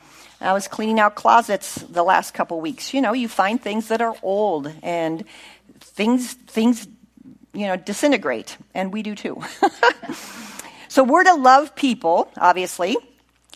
I 0.43 0.53
was 0.53 0.69
cleaning 0.69 1.01
out 1.01 1.15
closets 1.15 1.77
the 1.77 2.03
last 2.03 2.35
couple 2.35 2.61
weeks. 2.61 2.93
You 2.93 3.01
know, 3.01 3.15
you 3.15 3.29
find 3.29 3.63
things 3.63 3.89
that 3.89 4.03
are 4.03 4.15
old 4.23 4.71
and 4.83 5.25
things 5.81 6.35
things 6.35 6.87
you 7.55 7.67
know 7.67 7.77
disintegrate 7.77 8.59
and 8.75 8.93
we 8.93 9.03
do 9.03 9.15
too. 9.15 9.41
so 10.89 11.03
we're 11.03 11.25
to 11.25 11.35
love 11.35 11.75
people, 11.75 12.31
obviously. 12.37 12.99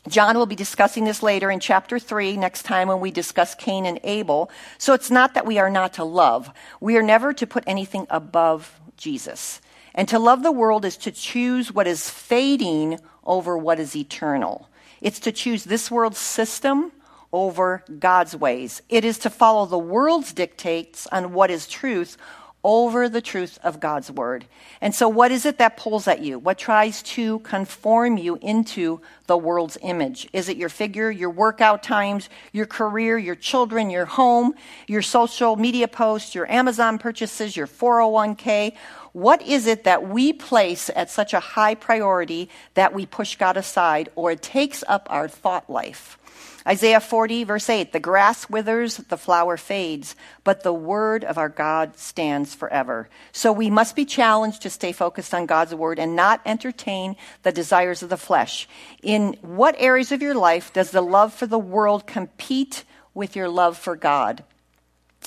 John 0.08 0.36
will 0.36 0.46
be 0.46 0.54
discussing 0.54 1.04
this 1.04 1.22
later 1.22 1.50
in 1.50 1.60
chapter 1.60 1.98
3 1.98 2.36
next 2.36 2.62
time 2.62 2.88
when 2.88 3.00
we 3.00 3.10
discuss 3.10 3.54
Cain 3.54 3.86
and 3.86 3.98
Abel. 4.04 4.50
So 4.78 4.94
it's 4.94 5.10
not 5.10 5.34
that 5.34 5.46
we 5.46 5.58
are 5.58 5.70
not 5.70 5.94
to 5.94 6.04
love. 6.04 6.50
We 6.80 6.96
are 6.96 7.02
never 7.02 7.32
to 7.32 7.46
put 7.46 7.64
anything 7.66 8.06
above 8.08 8.80
Jesus. 8.96 9.60
And 9.94 10.08
to 10.08 10.18
love 10.18 10.42
the 10.42 10.52
world 10.52 10.84
is 10.84 10.96
to 10.98 11.10
choose 11.10 11.72
what 11.72 11.86
is 11.86 12.08
fading 12.08 13.00
over 13.24 13.58
what 13.58 13.80
is 13.80 13.96
eternal. 13.96 14.68
It's 15.00 15.20
to 15.20 15.32
choose 15.32 15.64
this 15.64 15.90
world's 15.90 16.18
system 16.18 16.92
over 17.32 17.82
God's 17.98 18.36
ways. 18.36 18.82
It 18.88 19.04
is 19.04 19.18
to 19.18 19.30
follow 19.30 19.66
the 19.66 19.78
world's 19.78 20.32
dictates 20.32 21.06
on 21.08 21.32
what 21.32 21.50
is 21.50 21.66
truth 21.66 22.16
over 22.66 23.08
the 23.08 23.20
truth 23.20 23.60
of 23.62 23.78
God's 23.78 24.10
word. 24.10 24.44
And 24.80 24.92
so, 24.92 25.08
what 25.08 25.30
is 25.30 25.46
it 25.46 25.58
that 25.58 25.76
pulls 25.76 26.08
at 26.08 26.20
you? 26.20 26.36
What 26.36 26.58
tries 26.58 27.00
to 27.04 27.38
conform 27.38 28.18
you 28.18 28.40
into 28.42 29.00
the 29.28 29.36
world's 29.36 29.78
image? 29.82 30.28
Is 30.32 30.48
it 30.48 30.56
your 30.56 30.68
figure, 30.68 31.08
your 31.08 31.30
workout 31.30 31.84
times, 31.84 32.28
your 32.52 32.66
career, 32.66 33.18
your 33.18 33.36
children, 33.36 33.88
your 33.88 34.04
home, 34.04 34.52
your 34.88 35.00
social 35.00 35.54
media 35.54 35.86
posts, 35.86 36.34
your 36.34 36.50
Amazon 36.50 36.98
purchases, 36.98 37.56
your 37.56 37.68
401k? 37.68 38.74
What 39.12 39.42
is 39.42 39.68
it 39.68 39.84
that 39.84 40.08
we 40.08 40.32
place 40.32 40.90
at 40.96 41.08
such 41.08 41.34
a 41.34 41.40
high 41.40 41.76
priority 41.76 42.50
that 42.74 42.92
we 42.92 43.06
push 43.06 43.36
God 43.36 43.56
aside 43.56 44.08
or 44.16 44.32
it 44.32 44.42
takes 44.42 44.82
up 44.88 45.06
our 45.08 45.28
thought 45.28 45.70
life? 45.70 46.18
Isaiah 46.66 47.00
40, 47.00 47.44
verse 47.44 47.70
8 47.70 47.92
The 47.92 48.00
grass 48.00 48.50
withers, 48.50 48.96
the 48.96 49.16
flower 49.16 49.56
fades, 49.56 50.16
but 50.44 50.62
the 50.62 50.72
word 50.72 51.24
of 51.24 51.38
our 51.38 51.48
God 51.48 51.96
stands 51.96 52.54
forever. 52.54 53.08
So 53.32 53.52
we 53.52 53.70
must 53.70 53.94
be 53.94 54.04
challenged 54.04 54.62
to 54.62 54.70
stay 54.70 54.92
focused 54.92 55.32
on 55.32 55.46
God's 55.46 55.74
word 55.74 55.98
and 55.98 56.16
not 56.16 56.40
entertain 56.44 57.16
the 57.42 57.52
desires 57.52 58.02
of 58.02 58.08
the 58.08 58.16
flesh. 58.16 58.68
In 59.02 59.34
what 59.42 59.76
areas 59.78 60.12
of 60.12 60.22
your 60.22 60.34
life 60.34 60.72
does 60.72 60.90
the 60.90 61.02
love 61.02 61.32
for 61.32 61.46
the 61.46 61.58
world 61.58 62.06
compete 62.06 62.84
with 63.14 63.36
your 63.36 63.48
love 63.48 63.78
for 63.78 63.96
God? 63.96 64.42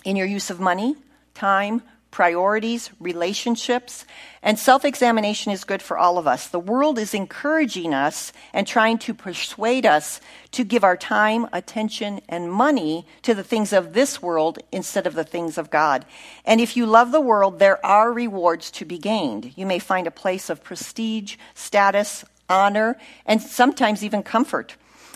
In 0.04 0.16
your 0.16 0.28
use 0.28 0.50
of 0.50 0.60
money, 0.60 0.96
time, 1.34 1.82
priorities, 2.12 2.90
relationships, 3.00 4.06
and 4.42 4.58
self 4.58 4.86
examination 4.86 5.52
is 5.52 5.64
good 5.64 5.82
for 5.82 5.98
all 5.98 6.18
of 6.18 6.28
us. 6.28 6.48
The 6.48 6.60
world 6.60 6.98
is 6.98 7.14
encouraging 7.14 7.94
us 7.94 8.34
and 8.54 8.66
trying 8.66 8.98
to 9.00 9.14
persuade 9.14 9.86
us 9.86 10.20
to 10.52 10.64
give 10.64 10.84
our 10.84 10.98
time, 10.98 11.48
attention, 11.54 12.22
and 12.28 12.52
money 12.52 13.06
to 13.22 13.34
the 13.34 13.44
things 13.44 13.74
of 13.74 13.94
this 13.94 14.22
world 14.22 14.60
instead 14.72 15.06
of 15.06 15.14
the 15.14 15.24
things 15.24 15.58
of 15.58 15.70
God. 15.70 16.06
And 16.46 16.60
if 16.62 16.76
you 16.76 16.86
love 16.86 17.12
the 17.12 17.22
world, 17.22 17.60
there 17.60 17.84
are 17.86 18.12
rewards 18.12 18.72
to 18.72 18.86
be 18.86 18.98
gained. 18.98 19.54
You 19.56 19.66
may 19.66 19.80
find 19.80 20.08
a 20.08 20.12
place 20.12 20.50
of 20.50 20.64
prestige, 20.64 21.36
status, 21.54 22.26
honor, 22.50 22.98
and 23.26 23.42
sometimes 23.42 24.04
even 24.04 24.24
comfort. 24.24 24.76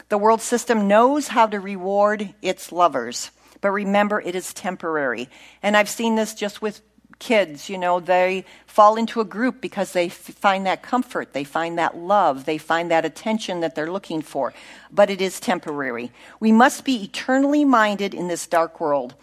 The 0.10 0.18
world 0.18 0.42
system 0.42 0.88
knows 0.88 1.30
how 1.30 1.48
to 1.48 1.60
reward 1.60 2.34
its 2.42 2.72
lovers. 2.72 3.32
But 3.64 3.72
remember, 3.72 4.20
it 4.20 4.36
is 4.36 4.54
temporary. 4.54 5.30
And 5.64 5.78
I've 5.78 5.88
seen 5.88 6.16
this 6.16 6.34
just 6.34 6.62
with 6.62 6.82
kids, 7.18 7.70
you 7.70 7.78
know, 7.78 8.02
they 8.02 8.44
fall 8.68 8.98
into 8.98 9.22
a 9.22 9.26
group 9.26 9.62
because 9.62 9.94
they 9.94 10.08
f- 10.08 10.16
find 10.16 10.66
that 10.66 10.84
comfort, 10.84 11.32
they 11.32 11.46
find 11.46 11.78
that 11.78 11.96
love, 11.96 12.44
they 12.44 12.58
find 12.58 12.92
that 12.92 13.06
attention 13.06 13.62
that 13.62 13.74
they're 13.74 13.90
looking 13.90 14.22
for. 14.22 14.54
But 14.92 15.10
it 15.10 15.22
is 15.22 15.40
temporary. 15.40 16.12
We 16.42 16.52
must 16.52 16.84
be 16.84 17.06
eternally 17.06 17.64
minded 17.64 18.14
in 18.14 18.28
this 18.28 18.48
dark 18.48 18.82
world 18.82 19.16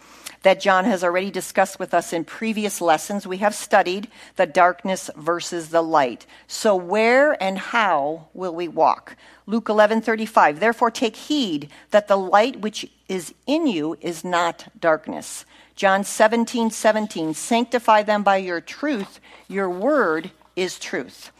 that 0.43 0.59
John 0.59 0.85
has 0.85 1.03
already 1.03 1.29
discussed 1.29 1.79
with 1.79 1.93
us 1.93 2.13
in 2.13 2.25
previous 2.25 2.81
lessons. 2.81 3.27
We 3.27 3.37
have 3.37 3.53
studied 3.53 4.07
the 4.35 4.45
darkness 4.45 5.09
versus 5.15 5.69
the 5.69 5.81
light. 5.81 6.25
So 6.47 6.75
where 6.75 7.41
and 7.41 7.57
how 7.57 8.27
will 8.33 8.55
we 8.55 8.67
walk? 8.67 9.15
Luke 9.45 9.65
11:35 9.65 10.59
Therefore 10.59 10.91
take 10.91 11.15
heed 11.15 11.69
that 11.91 12.07
the 12.07 12.17
light 12.17 12.61
which 12.61 12.89
is 13.07 13.33
in 13.45 13.67
you 13.67 13.97
is 14.01 14.23
not 14.23 14.67
darkness. 14.79 15.45
John 15.75 16.03
17, 16.03 16.69
17, 16.69 17.33
sanctify 17.33 18.03
them 18.03 18.23
by 18.23 18.37
your 18.37 18.61
truth. 18.61 19.19
Your 19.47 19.69
word 19.69 20.31
is 20.55 20.77
truth. 20.77 21.31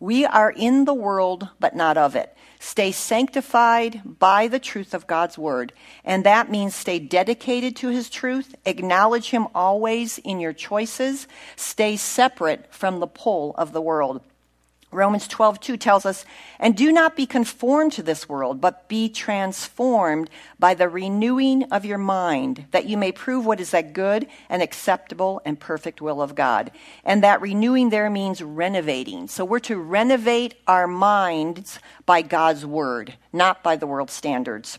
We 0.00 0.24
are 0.24 0.50
in 0.50 0.84
the 0.84 0.94
world, 0.94 1.48
but 1.58 1.74
not 1.74 1.96
of 1.96 2.14
it. 2.14 2.36
Stay 2.58 2.92
sanctified 2.92 4.18
by 4.18 4.48
the 4.48 4.58
truth 4.58 4.94
of 4.94 5.06
God's 5.06 5.38
word. 5.38 5.72
And 6.04 6.24
that 6.24 6.50
means 6.50 6.74
stay 6.74 6.98
dedicated 6.98 7.76
to 7.76 7.88
his 7.88 8.10
truth, 8.10 8.54
acknowledge 8.64 9.30
him 9.30 9.46
always 9.54 10.18
in 10.18 10.40
your 10.40 10.52
choices, 10.52 11.28
stay 11.56 11.96
separate 11.96 12.66
from 12.72 13.00
the 13.00 13.06
pull 13.06 13.54
of 13.56 13.72
the 13.72 13.80
world. 13.80 14.22
Romans 14.90 15.28
12, 15.28 15.60
2 15.60 15.76
tells 15.76 16.06
us, 16.06 16.24
And 16.58 16.74
do 16.74 16.90
not 16.90 17.14
be 17.14 17.26
conformed 17.26 17.92
to 17.92 18.02
this 18.02 18.26
world, 18.26 18.60
but 18.60 18.88
be 18.88 19.10
transformed 19.10 20.30
by 20.58 20.72
the 20.72 20.88
renewing 20.88 21.64
of 21.64 21.84
your 21.84 21.98
mind, 21.98 22.64
that 22.70 22.86
you 22.86 22.96
may 22.96 23.12
prove 23.12 23.44
what 23.44 23.60
is 23.60 23.72
that 23.72 23.92
good 23.92 24.26
and 24.48 24.62
acceptable 24.62 25.42
and 25.44 25.60
perfect 25.60 26.00
will 26.00 26.22
of 26.22 26.34
God. 26.34 26.70
And 27.04 27.22
that 27.22 27.42
renewing 27.42 27.90
there 27.90 28.08
means 28.08 28.42
renovating. 28.42 29.28
So 29.28 29.44
we're 29.44 29.58
to 29.60 29.76
renovate 29.76 30.54
our 30.66 30.86
minds 30.86 31.78
by 32.06 32.22
God's 32.22 32.64
word, 32.64 33.14
not 33.30 33.62
by 33.62 33.76
the 33.76 33.86
world's 33.86 34.14
standards. 34.14 34.78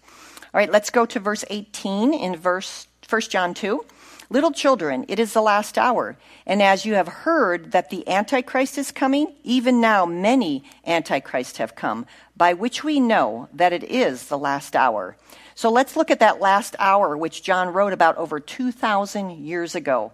All 0.51 0.59
right, 0.59 0.71
let's 0.71 0.89
go 0.89 1.05
to 1.05 1.19
verse 1.19 1.45
18 1.51 2.15
in 2.15 2.35
verse 2.35 2.87
1 3.07 3.21
John 3.21 3.53
2. 3.53 3.85
Little 4.31 4.51
children, 4.51 5.05
it 5.07 5.17
is 5.17 5.33
the 5.33 5.41
last 5.41 5.75
hour. 5.75 6.15
And 6.45 6.61
as 6.61 6.85
you 6.85 6.93
have 6.93 7.07
heard 7.07 7.71
that 7.71 7.89
the 7.89 8.07
Antichrist 8.07 8.77
is 8.77 8.91
coming, 8.91 9.33
even 9.43 9.81
now 9.81 10.05
many 10.05 10.63
Antichrists 10.85 11.57
have 11.57 11.75
come, 11.75 12.05
by 12.37 12.53
which 12.53 12.83
we 12.83 12.99
know 12.99 13.49
that 13.51 13.73
it 13.73 13.83
is 13.83 14.27
the 14.27 14.37
last 14.37 14.75
hour. 14.75 15.17
So 15.55 15.71
let's 15.71 15.95
look 15.95 16.11
at 16.11 16.19
that 16.19 16.39
last 16.39 16.75
hour, 16.77 17.17
which 17.17 17.41
John 17.41 17.69
wrote 17.69 17.91
about 17.91 18.17
over 18.17 18.39
2,000 18.39 19.31
years 19.31 19.73
ago. 19.73 20.11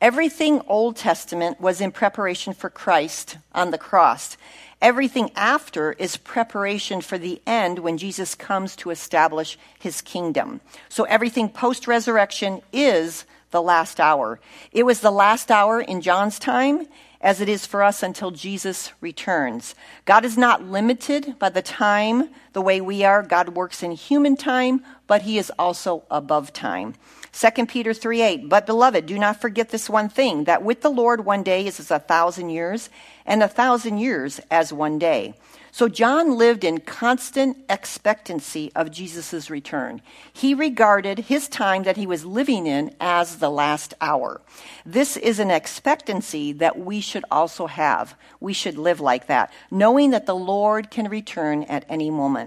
Everything 0.00 0.60
Old 0.66 0.96
Testament 0.96 1.60
was 1.60 1.80
in 1.80 1.92
preparation 1.92 2.54
for 2.54 2.68
Christ 2.68 3.38
on 3.52 3.70
the 3.70 3.78
cross. 3.78 4.36
Everything 4.80 5.30
after 5.36 5.92
is 5.92 6.16
preparation 6.16 7.00
for 7.00 7.16
the 7.16 7.40
end 7.46 7.78
when 7.78 7.96
Jesus 7.96 8.34
comes 8.34 8.74
to 8.74 8.90
establish 8.90 9.56
his 9.78 10.00
kingdom. 10.00 10.60
So 10.88 11.04
everything 11.04 11.48
post 11.48 11.86
resurrection 11.86 12.62
is 12.72 13.24
the 13.52 13.62
last 13.62 14.00
hour. 14.00 14.40
It 14.72 14.84
was 14.84 15.00
the 15.00 15.12
last 15.12 15.50
hour 15.50 15.80
in 15.80 16.00
John's 16.00 16.38
time 16.38 16.88
as 17.20 17.40
it 17.40 17.48
is 17.48 17.64
for 17.64 17.82
us 17.82 18.02
until 18.02 18.32
Jesus 18.32 18.92
returns. 19.00 19.76
God 20.04 20.24
is 20.24 20.36
not 20.36 20.64
limited 20.64 21.38
by 21.38 21.48
the 21.48 21.62
time 21.62 22.30
the 22.52 22.62
way 22.62 22.80
we 22.80 23.04
are. 23.04 23.22
God 23.22 23.50
works 23.50 23.82
in 23.82 23.92
human 23.92 24.36
time, 24.36 24.84
but 25.06 25.22
he 25.22 25.38
is 25.38 25.52
also 25.58 26.04
above 26.10 26.52
time. 26.52 26.94
2 27.32 27.66
Peter 27.66 27.94
3 27.94 28.20
8, 28.20 28.48
but 28.48 28.66
beloved, 28.66 29.06
do 29.06 29.18
not 29.18 29.40
forget 29.40 29.70
this 29.70 29.88
one 29.88 30.08
thing, 30.08 30.44
that 30.44 30.62
with 30.62 30.82
the 30.82 30.90
Lord 30.90 31.24
one 31.24 31.42
day 31.42 31.66
is 31.66 31.80
as 31.80 31.90
a 31.90 31.98
thousand 31.98 32.50
years, 32.50 32.90
and 33.24 33.42
a 33.42 33.48
thousand 33.48 33.98
years 33.98 34.40
as 34.50 34.72
one 34.72 34.98
day. 34.98 35.34
So 35.74 35.88
John 35.88 36.36
lived 36.36 36.64
in 36.64 36.80
constant 36.80 37.56
expectancy 37.70 38.70
of 38.76 38.90
Jesus' 38.90 39.48
return. 39.48 40.02
He 40.30 40.52
regarded 40.52 41.20
his 41.20 41.48
time 41.48 41.84
that 41.84 41.96
he 41.96 42.06
was 42.06 42.26
living 42.26 42.66
in 42.66 42.94
as 43.00 43.36
the 43.36 43.48
last 43.48 43.94
hour. 43.98 44.42
This 44.84 45.16
is 45.16 45.38
an 45.38 45.50
expectancy 45.50 46.52
that 46.52 46.78
we 46.78 47.00
should 47.00 47.24
also 47.30 47.68
have. 47.68 48.14
We 48.38 48.52
should 48.52 48.76
live 48.76 49.00
like 49.00 49.28
that, 49.28 49.50
knowing 49.70 50.10
that 50.10 50.26
the 50.26 50.36
Lord 50.36 50.90
can 50.90 51.08
return 51.08 51.62
at 51.64 51.86
any 51.88 52.10
moment. 52.10 52.41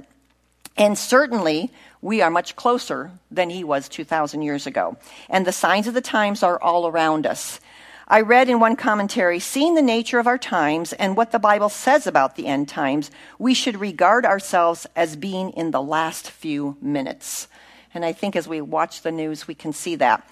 And 0.77 0.97
certainly, 0.97 1.71
we 2.01 2.21
are 2.21 2.29
much 2.29 2.55
closer 2.55 3.11
than 3.31 3.49
he 3.49 3.63
was 3.63 3.89
2,000 3.89 4.41
years 4.41 4.67
ago. 4.67 4.97
And 5.29 5.45
the 5.45 5.51
signs 5.51 5.87
of 5.87 5.93
the 5.93 6.01
times 6.01 6.43
are 6.43 6.61
all 6.61 6.87
around 6.87 7.25
us. 7.25 7.59
I 8.07 8.21
read 8.21 8.49
in 8.49 8.59
one 8.59 8.75
commentary, 8.75 9.39
seeing 9.39 9.73
the 9.73 9.81
nature 9.81 10.19
of 10.19 10.27
our 10.27 10.37
times 10.37 10.93
and 10.93 11.17
what 11.17 11.31
the 11.31 11.39
Bible 11.39 11.69
says 11.69 12.05
about 12.05 12.35
the 12.35 12.45
end 12.45 12.69
times, 12.69 13.09
we 13.39 13.55
should 13.55 13.79
regard 13.79 14.25
ourselves 14.25 14.85
as 14.95 15.15
being 15.15 15.49
in 15.51 15.71
the 15.71 15.81
last 15.81 16.29
few 16.29 16.77
minutes. 16.81 17.47
And 17.95 18.05
I 18.05 18.13
think 18.13 18.35
as 18.35 18.47
we 18.47 18.61
watch 18.61 19.01
the 19.01 19.11
news, 19.11 19.47
we 19.47 19.55
can 19.55 19.73
see 19.73 19.95
that. 19.95 20.27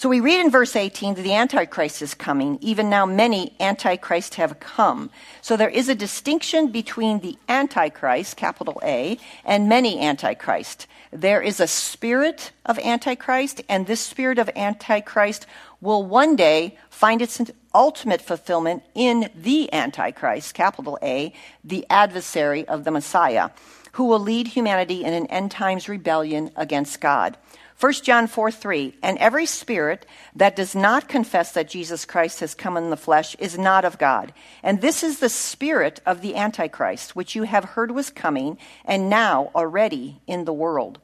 So 0.00 0.08
we 0.08 0.20
read 0.20 0.40
in 0.40 0.50
verse 0.50 0.76
18 0.76 1.16
that 1.16 1.20
the 1.20 1.34
Antichrist 1.34 2.00
is 2.00 2.14
coming. 2.14 2.56
Even 2.62 2.88
now, 2.88 3.04
many 3.04 3.54
Antichrists 3.60 4.36
have 4.36 4.58
come. 4.58 5.10
So 5.42 5.58
there 5.58 5.68
is 5.68 5.90
a 5.90 5.94
distinction 5.94 6.68
between 6.68 7.20
the 7.20 7.36
Antichrist, 7.50 8.38
capital 8.38 8.80
A, 8.82 9.18
and 9.44 9.68
many 9.68 10.00
Antichrist. 10.00 10.86
There 11.12 11.42
is 11.42 11.60
a 11.60 11.66
spirit 11.66 12.52
of 12.64 12.78
Antichrist, 12.78 13.60
and 13.68 13.86
this 13.86 14.00
spirit 14.00 14.38
of 14.38 14.48
Antichrist 14.56 15.46
will 15.82 16.02
one 16.02 16.34
day 16.34 16.78
find 16.88 17.20
its 17.20 17.38
ultimate 17.74 18.22
fulfillment 18.22 18.82
in 18.94 19.28
the 19.34 19.70
Antichrist, 19.70 20.54
capital 20.54 20.98
A, 21.02 21.34
the 21.62 21.84
adversary 21.90 22.66
of 22.66 22.84
the 22.84 22.90
Messiah, 22.90 23.50
who 23.92 24.06
will 24.06 24.20
lead 24.20 24.46
humanity 24.46 25.04
in 25.04 25.12
an 25.12 25.26
end 25.26 25.50
times 25.50 25.90
rebellion 25.90 26.52
against 26.56 27.02
God. 27.02 27.36
1 27.80 27.92
John 27.94 28.26
4 28.26 28.50
3, 28.50 28.94
and 29.02 29.16
every 29.16 29.46
spirit 29.46 30.04
that 30.36 30.54
does 30.54 30.74
not 30.74 31.08
confess 31.08 31.52
that 31.52 31.70
Jesus 31.70 32.04
Christ 32.04 32.40
has 32.40 32.54
come 32.54 32.76
in 32.76 32.90
the 32.90 32.96
flesh 32.96 33.34
is 33.36 33.56
not 33.56 33.86
of 33.86 33.96
God. 33.96 34.34
And 34.62 34.82
this 34.82 35.02
is 35.02 35.18
the 35.18 35.30
spirit 35.30 35.98
of 36.04 36.20
the 36.20 36.36
Antichrist, 36.36 37.16
which 37.16 37.34
you 37.34 37.44
have 37.44 37.64
heard 37.64 37.90
was 37.90 38.10
coming, 38.10 38.58
and 38.84 39.08
now 39.08 39.50
already 39.54 40.20
in 40.26 40.44
the 40.44 40.52
world. 40.52 40.98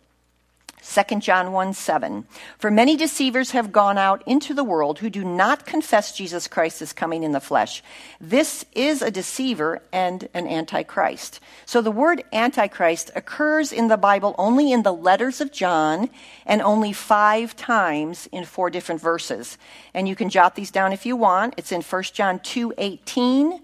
2 0.89 1.19
John 1.19 1.53
1 1.53 1.73
7. 1.73 2.25
For 2.59 2.71
many 2.71 2.97
deceivers 2.97 3.51
have 3.51 3.73
gone 3.73 3.99
out 3.99 4.23
into 4.27 4.55
the 4.55 4.65
world 4.65 5.01
who 5.01 5.11
do 5.11 5.25
not 5.25 5.67
confess 5.67 6.17
Jesus 6.17 6.47
Christ 6.47 6.81
is 6.81 6.93
coming 6.93 7.25
in 7.25 7.33
the 7.33 7.41
flesh. 7.41 7.83
This 8.21 8.65
is 8.73 9.03
a 9.03 9.11
deceiver 9.11 9.83
and 9.93 10.29
an 10.33 10.47
antichrist. 10.47 11.41
So 11.65 11.83
the 11.83 11.91
word 11.91 12.23
antichrist 12.33 13.11
occurs 13.17 13.73
in 13.73 13.89
the 13.89 13.97
Bible 13.97 14.35
only 14.39 14.71
in 14.71 14.85
the 14.85 14.93
letters 14.93 15.41
of 15.41 15.53
John 15.53 16.09
and 16.47 16.63
only 16.63 16.93
five 16.93 17.57
times 17.57 18.29
in 18.31 18.45
four 18.45 18.71
different 18.71 19.01
verses. 19.01 19.59
And 19.93 20.07
you 20.09 20.15
can 20.15 20.31
jot 20.31 20.55
these 20.55 20.71
down 20.71 20.93
if 20.93 21.05
you 21.05 21.17
want. 21.17 21.55
It's 21.57 21.73
in 21.73 21.83
1 21.83 22.03
John 22.15 22.39
2 22.39 22.75
18, 22.79 23.61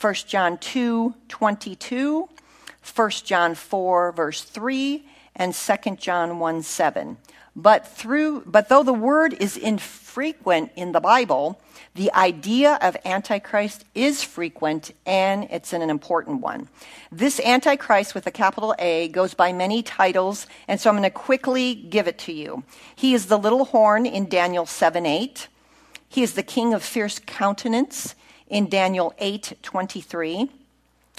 1 0.00 0.14
John 0.26 0.56
2 0.58 1.14
22, 1.28 2.28
1 2.94 3.10
John 3.24 3.54
4 3.54 4.12
verse 4.12 4.42
3, 4.42 5.04
and 5.34 5.54
2 5.54 5.96
John 5.96 6.38
1 6.38 6.62
7. 6.62 7.16
But 7.54 7.86
through 7.86 8.44
but 8.46 8.68
though 8.68 8.82
the 8.82 8.94
word 8.94 9.34
is 9.34 9.56
infrequent 9.56 10.72
in 10.74 10.92
the 10.92 11.00
Bible, 11.00 11.60
the 11.94 12.10
idea 12.14 12.78
of 12.80 12.96
antichrist 13.04 13.84
is 13.94 14.22
frequent 14.22 14.92
and 15.04 15.46
it's 15.50 15.74
an 15.74 15.82
important 15.82 16.40
one. 16.40 16.68
This 17.10 17.38
antichrist 17.40 18.14
with 18.14 18.26
a 18.26 18.30
capital 18.30 18.74
A 18.78 19.08
goes 19.08 19.34
by 19.34 19.52
many 19.52 19.82
titles, 19.82 20.46
and 20.66 20.80
so 20.80 20.88
I'm 20.88 20.96
going 20.96 21.02
to 21.02 21.10
quickly 21.10 21.74
give 21.74 22.08
it 22.08 22.18
to 22.20 22.32
you. 22.32 22.64
He 22.96 23.12
is 23.12 23.26
the 23.26 23.38
little 23.38 23.66
horn 23.66 24.06
in 24.06 24.30
Daniel 24.30 24.64
7 24.64 25.04
8. 25.04 25.48
He 26.08 26.22
is 26.22 26.32
the 26.32 26.42
king 26.42 26.72
of 26.72 26.82
fierce 26.82 27.18
countenance 27.18 28.14
in 28.48 28.70
Daniel 28.70 29.12
8 29.18 29.58
23. 29.62 30.50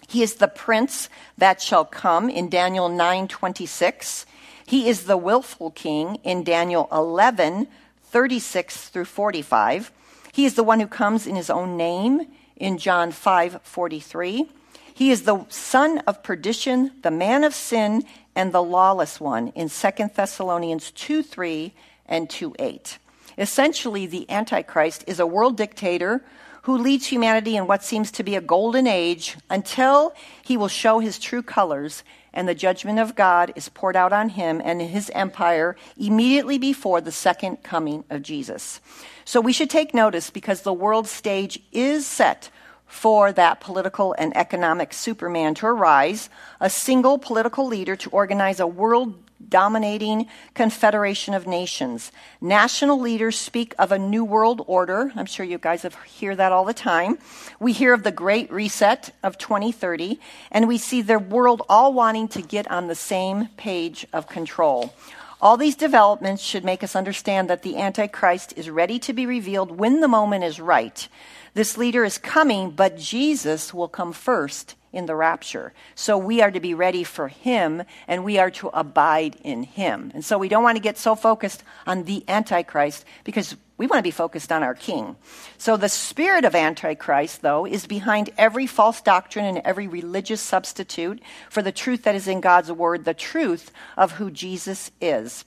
He 0.08 0.22
is 0.22 0.36
the 0.36 0.48
prince 0.48 1.10
that 1.38 1.62
shall 1.62 1.86
come 1.86 2.30
in 2.30 2.50
Daniel 2.50 2.90
9:26. 2.90 4.26
He 4.66 4.88
is 4.88 5.06
the 5.06 5.18
willful 5.18 5.72
king 5.72 6.20
in 6.24 6.44
Daniel 6.44 6.88
11 6.92 7.68
36 8.06 8.90
through 8.90 9.06
45. 9.06 9.92
He 10.32 10.46
is 10.46 10.56
the 10.56 10.64
one 10.64 10.80
who 10.80 10.88
comes 10.88 11.26
in 11.26 11.36
his 11.36 11.50
own 11.50 11.78
name 11.78 12.28
in 12.56 12.78
John 12.78 13.12
5:43. 13.12 14.50
He 14.94 15.10
is 15.10 15.24
the 15.24 15.46
son 15.50 16.00
of 16.06 16.22
perdition, 16.22 16.92
the 17.02 17.12
man 17.12 17.44
of 17.44 17.56
sin, 17.56 18.04
and 18.36 18.52
the 18.52 18.62
lawless 18.62 19.20
one 19.20 19.50
in 19.50 19.70
2 19.70 20.14
Thessalonians 20.16 20.92
2 20.92 21.24
3 21.24 21.74
and 22.06 22.30
2 22.30 22.56
8. 22.60 23.00
Essentially, 23.38 24.06
the 24.06 24.30
Antichrist 24.30 25.04
is 25.08 25.20
a 25.20 25.26
world 25.26 25.58
dictator 25.58 26.24
who 26.64 26.78
leads 26.78 27.08
humanity 27.08 27.56
in 27.56 27.68
what 27.68 27.84
seems 27.84 28.12
to 28.12 28.24
be 28.24 28.36
a 28.36 28.42
golden 28.42 28.88
age 28.88 29.38
until 29.50 30.14
he 30.42 30.58
will 30.58 30.68
show 30.68 31.00
his 31.00 31.20
true 31.20 31.44
colors 31.44 32.04
and 32.34 32.48
the 32.48 32.56
judgment 32.56 33.00
of 33.00 33.16
God 33.16 33.54
is 33.56 33.70
poured 33.70 33.96
out 33.96 34.12
on 34.12 34.30
him 34.30 34.62
and 34.64 34.82
his 34.82 35.12
empire 35.14 35.76
immediately 35.98 36.58
before 36.58 37.00
the 37.00 37.12
second 37.12 37.64
coming 37.64 38.04
of 38.10 38.24
Jesus. 38.24 38.82
So 39.26 39.40
we 39.40 39.54
should 39.54 39.70
take 39.70 39.94
notice 39.94 40.30
because 40.30 40.62
the 40.62 40.74
world 40.74 41.08
stage 41.08 41.60
is 41.72 42.06
set 42.08 42.50
for 42.94 43.32
that 43.34 43.60
political 43.60 44.14
and 44.20 44.38
economic 44.38 44.94
superman 44.94 45.56
to 45.56 45.66
arise, 45.66 46.30
a 46.62 46.70
single 46.70 47.18
political 47.18 47.66
leader 47.66 47.96
to 47.96 48.10
organize 48.12 48.60
a 48.60 48.68
world 48.68 49.16
dominating 49.50 50.28
confederation 50.54 51.34
of 51.34 51.48
nations. 51.48 52.12
National 52.40 52.98
leaders 52.98 53.38
speak 53.38 53.74
of 53.80 53.92
a 53.92 53.98
new 53.98 54.24
world 54.24 54.64
order. 54.68 55.12
I'm 55.16 55.26
sure 55.26 55.44
you 55.44 55.58
guys 55.58 55.82
have 55.82 56.02
hear 56.04 56.36
that 56.36 56.52
all 56.52 56.66
the 56.66 56.74
time. 56.74 57.18
We 57.60 57.74
hear 57.74 57.94
of 57.94 58.04
the 58.04 58.12
great 58.12 58.50
reset 58.52 59.14
of 59.24 59.40
2030 59.40 60.20
and 60.52 60.68
we 60.68 60.78
see 60.78 61.02
the 61.02 61.18
world 61.18 61.64
all 61.68 61.94
wanting 61.94 62.28
to 62.30 62.44
get 62.44 62.70
on 62.70 62.88
the 62.88 62.96
same 62.96 63.48
page 63.58 64.06
of 64.14 64.30
control. 64.30 64.94
All 65.42 65.58
these 65.58 65.76
developments 65.76 66.42
should 66.42 66.64
make 66.64 66.84
us 66.84 66.96
understand 66.96 67.50
that 67.50 67.64
the 67.64 67.76
Antichrist 67.76 68.54
is 68.56 68.70
ready 68.70 68.98
to 69.00 69.12
be 69.12 69.26
revealed 69.26 69.78
when 69.78 70.00
the 70.00 70.08
moment 70.08 70.46
is 70.46 70.58
right. 70.58 71.06
This 71.54 71.78
leader 71.78 72.04
is 72.04 72.18
coming, 72.18 72.72
but 72.72 72.98
Jesus 72.98 73.74
will 73.74 73.88
come 73.88 74.14
first 74.14 74.76
in 74.92 75.08
the 75.08 75.16
rapture. 75.16 75.74
So 75.96 76.18
we 76.18 76.42
are 76.42 76.52
to 76.52 76.60
be 76.60 76.74
ready 76.74 77.04
for 77.04 77.28
him 77.28 77.84
and 78.08 78.24
we 78.24 78.38
are 78.38 78.52
to 78.52 78.70
abide 78.70 79.38
in 79.44 79.64
him. 79.64 80.12
And 80.14 80.24
so 80.24 80.38
we 80.38 80.50
don't 80.50 80.64
want 80.64 80.78
to 80.78 80.84
get 80.84 80.98
so 80.98 81.16
focused 81.16 81.64
on 81.86 82.04
the 82.04 82.24
Antichrist 82.28 83.04
because 83.24 83.56
we 83.78 83.88
want 83.88 84.00
to 84.00 84.04
be 84.04 84.12
focused 84.12 84.52
on 84.52 84.62
our 84.62 84.76
king. 84.76 85.16
So 85.58 85.78
the 85.78 85.90
spirit 85.90 86.46
of 86.46 86.56
Antichrist, 86.56 87.42
though, 87.42 87.66
is 87.66 87.88
behind 87.88 88.30
every 88.38 88.68
false 88.68 89.02
doctrine 89.02 89.46
and 89.46 89.58
every 89.60 89.88
religious 89.88 90.42
substitute 90.42 91.22
for 91.50 91.64
the 91.64 91.72
truth 91.72 92.04
that 92.04 92.16
is 92.16 92.28
in 92.28 92.40
God's 92.40 92.72
word, 92.72 93.04
the 93.04 93.16
truth 93.16 93.72
of 93.98 94.14
who 94.14 94.30
Jesus 94.30 94.92
is. 95.02 95.44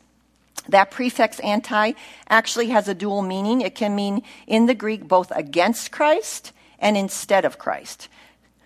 That 0.69 0.91
prefix 0.91 1.39
anti 1.41 1.93
actually 2.29 2.69
has 2.69 2.89
a 2.89 2.95
dual 2.95 3.23
meaning. 3.23 3.61
It 3.61 3.75
can 3.75 3.95
mean 3.95 4.23
in 4.47 4.67
the 4.67 4.75
Greek 4.75 5.07
both 5.07 5.31
against 5.31 5.93
Christ 5.93 6.53
and 6.79 6.97
instead 6.97 7.45
of 7.45 7.59
Christ. 7.59 8.09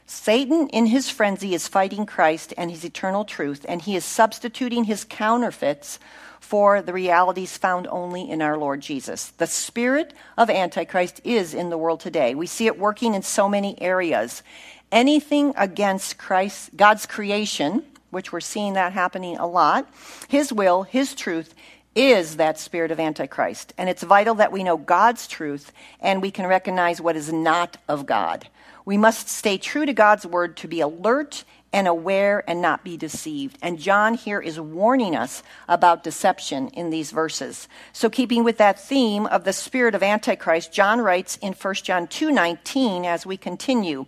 Satan, 0.06 0.68
in 0.68 0.86
his 0.86 1.08
frenzy, 1.08 1.54
is 1.54 1.68
fighting 1.68 2.04
Christ 2.04 2.52
and 2.56 2.68
his 2.68 2.84
eternal 2.84 3.24
truth, 3.24 3.64
and 3.68 3.80
he 3.80 3.94
is 3.94 4.04
substituting 4.04 4.84
his 4.84 5.04
counterfeits 5.04 6.00
for 6.40 6.82
the 6.82 6.92
realities 6.92 7.56
found 7.56 7.86
only 7.86 8.28
in 8.28 8.42
our 8.42 8.58
Lord 8.58 8.80
Jesus. 8.80 9.28
The 9.38 9.46
spirit 9.46 10.12
of 10.36 10.50
Antichrist 10.50 11.20
is 11.22 11.54
in 11.54 11.70
the 11.70 11.78
world 11.78 12.00
today. 12.00 12.34
We 12.34 12.48
see 12.48 12.66
it 12.66 12.76
working 12.76 13.14
in 13.14 13.22
so 13.22 13.48
many 13.48 13.80
areas. 13.80 14.42
Anything 14.90 15.54
against 15.56 16.18
Christ, 16.18 16.76
God's 16.76 17.06
creation, 17.06 17.84
which 18.10 18.32
we're 18.32 18.40
seeing 18.40 18.72
that 18.72 18.92
happening 18.92 19.36
a 19.36 19.46
lot, 19.46 19.88
his 20.26 20.52
will, 20.52 20.82
his 20.82 21.14
truth, 21.14 21.54
is 21.94 22.36
that 22.36 22.58
spirit 22.58 22.90
of 22.90 23.00
Antichrist. 23.00 23.72
And 23.76 23.88
it's 23.88 24.02
vital 24.02 24.36
that 24.36 24.52
we 24.52 24.64
know 24.64 24.76
God's 24.76 25.26
truth 25.26 25.72
and 26.00 26.22
we 26.22 26.30
can 26.30 26.46
recognize 26.46 27.00
what 27.00 27.16
is 27.16 27.32
not 27.32 27.76
of 27.88 28.06
God. 28.06 28.48
We 28.84 28.96
must 28.96 29.28
stay 29.28 29.58
true 29.58 29.86
to 29.86 29.92
God's 29.92 30.26
word 30.26 30.56
to 30.58 30.68
be 30.68 30.80
alert 30.80 31.44
and 31.72 31.86
aware 31.86 32.42
and 32.48 32.60
not 32.60 32.82
be 32.84 32.96
deceived. 32.96 33.56
And 33.62 33.78
John 33.78 34.14
here 34.14 34.40
is 34.40 34.58
warning 34.58 35.14
us 35.14 35.42
about 35.68 36.02
deception 36.02 36.68
in 36.68 36.90
these 36.90 37.10
verses. 37.12 37.68
So 37.92 38.10
keeping 38.10 38.42
with 38.42 38.58
that 38.58 38.80
theme 38.80 39.26
of 39.26 39.44
the 39.44 39.52
spirit 39.52 39.94
of 39.94 40.02
antichrist, 40.02 40.72
John 40.72 41.00
writes 41.00 41.36
in 41.36 41.52
1 41.52 41.84
John 41.84 42.06
2:19 42.08 43.04
as 43.04 43.24
we 43.24 43.36
continue, 43.36 44.06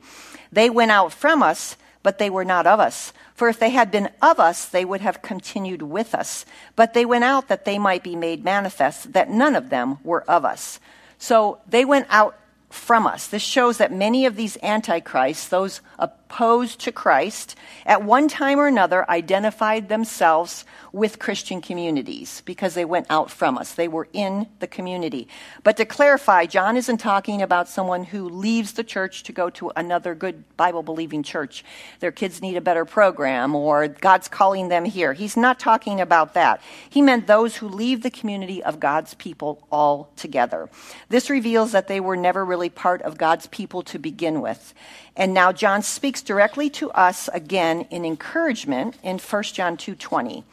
they 0.51 0.71
went 0.71 0.91
out 0.91 1.13
from 1.13 1.43
us, 1.43 1.77
but 2.03 2.19
they 2.19 2.31
were 2.31 2.45
not 2.45 2.67
of 2.67 2.81
us. 2.81 3.13
For 3.35 3.49
if 3.49 3.59
they 3.59 3.71
had 3.71 3.91
been 3.91 4.11
of 4.21 4.41
us, 4.41 4.67
they 4.67 4.85
would 4.85 5.01
have 5.01 5.23
continued 5.23 5.83
with 5.83 6.15
us. 6.15 6.45
But 6.77 6.95
they 6.95 7.05
went 7.05 7.25
out 7.25 7.49
that 7.49 7.65
they 7.65 7.79
might 7.79 8.03
be 8.03 8.17
made 8.17 8.45
manifest 8.45 9.13
that 9.13 9.31
none 9.31 9.55
of 9.55 9.71
them 9.71 9.99
were 10.05 10.23
of 10.31 10.45
us. 10.45 10.81
So 11.19 11.59
they 11.69 11.85
went 11.85 12.07
out 12.11 12.37
from 12.73 13.07
us. 13.07 13.27
This 13.27 13.43
shows 13.43 13.79
that 13.79 13.93
many 13.93 14.27
of 14.27 14.37
these 14.37 14.57
antichrists, 14.63 15.49
those 15.49 15.81
opposed 15.99 16.81
to 16.81 16.93
Christ, 16.93 17.55
at 17.85 18.03
one 18.03 18.29
time 18.29 18.59
or 18.59 18.67
another 18.67 19.09
identified 19.11 19.89
themselves 19.89 20.65
with 20.93 21.19
Christian 21.19 21.61
communities 21.61 22.43
because 22.45 22.75
they 22.75 22.85
went 22.85 23.07
out 23.11 23.31
from 23.31 23.59
us. 23.59 23.75
They 23.75 23.89
were 23.89 24.09
in 24.13 24.47
the 24.59 24.67
community. 24.67 25.29
But 25.63 25.77
to 25.79 25.85
clarify, 25.85 26.47
John 26.47 26.77
isn't 26.77 26.99
talking 26.99 27.43
about 27.43 27.69
someone 27.69 28.05
who 28.05 28.29
leaves 28.29 28.73
the 28.73 28.85
church 28.85 29.23
to 29.25 29.33
go 29.33 29.51
to 29.51 29.73
another 29.77 30.15
good 30.15 30.57
Bible 30.57 30.83
believing 30.83 31.23
church. 31.23 31.65
Their 32.01 32.13
kids 32.13 32.41
need 32.41 32.57
a 32.57 32.63
better 32.63 32.85
program 32.85 33.55
or 33.55 33.89
God's 33.89 34.29
calling 34.29 34.69
them 34.69 34.85
here. 34.85 35.13
He's 35.13 35.37
not 35.37 35.59
talking 35.59 36.01
about 36.01 36.35
that. 36.35 36.63
He 36.89 37.03
meant 37.03 37.27
those 37.27 37.57
who 37.57 37.69
leave 37.69 38.03
the 38.03 38.11
community 38.11 38.63
of 38.63 38.81
God's 38.81 39.15
people 39.15 39.67
altogether. 39.71 40.71
This 41.09 41.31
reveals 41.31 41.73
that 41.73 41.89
they 41.89 42.01
were 42.01 42.17
never 42.17 42.45
really 42.45 42.62
part 42.69 43.03
of 43.03 43.19
God's 43.19 43.47
people 43.47 43.83
to 43.83 43.99
begin 43.99 44.41
with. 44.41 44.75
And 45.17 45.35
now 45.35 45.53
John 45.53 45.83
speaks 45.83 46.23
directly 46.23 46.71
to 46.71 46.91
us 46.93 47.29
again 47.33 47.83
in 47.91 48.05
encouragement 48.05 48.97
in 49.03 49.19
1 49.19 49.55
John 49.55 49.77
2:20. 49.77 50.45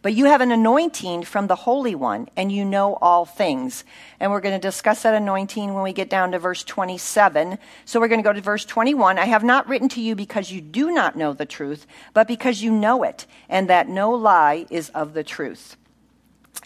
But 0.00 0.14
you 0.14 0.26
have 0.26 0.40
an 0.40 0.52
anointing 0.52 1.24
from 1.24 1.48
the 1.48 1.56
Holy 1.56 1.94
One, 1.94 2.28
and 2.36 2.52
you 2.52 2.64
know 2.64 2.94
all 3.02 3.24
things. 3.24 3.84
And 4.20 4.30
we're 4.30 4.40
going 4.40 4.54
to 4.54 4.66
discuss 4.66 5.02
that 5.02 5.14
anointing 5.14 5.74
when 5.74 5.82
we 5.82 5.92
get 5.92 6.08
down 6.08 6.32
to 6.32 6.38
verse 6.38 6.62
27. 6.62 7.58
So 7.84 7.98
we're 7.98 8.08
going 8.08 8.20
to 8.20 8.28
go 8.28 8.32
to 8.32 8.40
verse 8.40 8.64
21. 8.64 9.18
I 9.18 9.24
have 9.24 9.42
not 9.42 9.68
written 9.68 9.88
to 9.90 10.00
you 10.00 10.14
because 10.14 10.52
you 10.52 10.60
do 10.60 10.92
not 10.92 11.16
know 11.16 11.32
the 11.32 11.46
truth, 11.46 11.86
but 12.14 12.28
because 12.28 12.62
you 12.62 12.70
know 12.70 13.02
it, 13.02 13.26
and 13.48 13.68
that 13.68 13.88
no 13.88 14.12
lie 14.12 14.66
is 14.70 14.88
of 14.90 15.14
the 15.14 15.24
truth. 15.24 15.76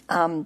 Um, 0.09 0.45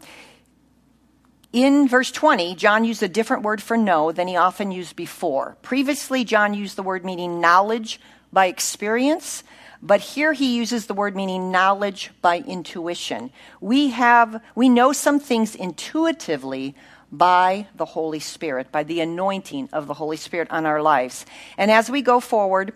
In 1.53 1.87
verse 1.87 2.11
20, 2.11 2.55
John 2.55 2.83
used 2.83 3.01
a 3.01 3.07
different 3.07 3.43
word 3.43 3.61
for 3.61 3.77
know 3.77 4.11
than 4.11 4.27
he 4.27 4.35
often 4.35 4.71
used 4.71 4.95
before. 4.95 5.55
Previously, 5.61 6.23
John 6.25 6.53
used 6.53 6.75
the 6.75 6.83
word 6.83 7.05
meaning 7.05 7.39
knowledge 7.39 8.01
by 8.33 8.47
experience, 8.47 9.43
but 9.81 10.01
here 10.01 10.33
he 10.33 10.57
uses 10.57 10.87
the 10.87 10.93
word 10.93 11.15
meaning 11.15 11.51
knowledge 11.51 12.11
by 12.21 12.39
intuition. 12.39 13.31
We 13.61 13.89
have 13.89 14.43
we 14.55 14.67
know 14.67 14.91
some 14.91 15.19
things 15.19 15.55
intuitively 15.55 16.75
by 17.11 17.67
the 17.75 17.85
Holy 17.85 18.19
Spirit, 18.19 18.71
by 18.71 18.83
the 18.83 18.99
anointing 18.99 19.69
of 19.71 19.87
the 19.87 19.93
Holy 19.93 20.17
Spirit 20.17 20.49
on 20.51 20.65
our 20.65 20.81
lives. 20.81 21.25
And 21.57 21.71
as 21.71 21.89
we 21.89 22.01
go 22.01 22.19
forward, 22.19 22.73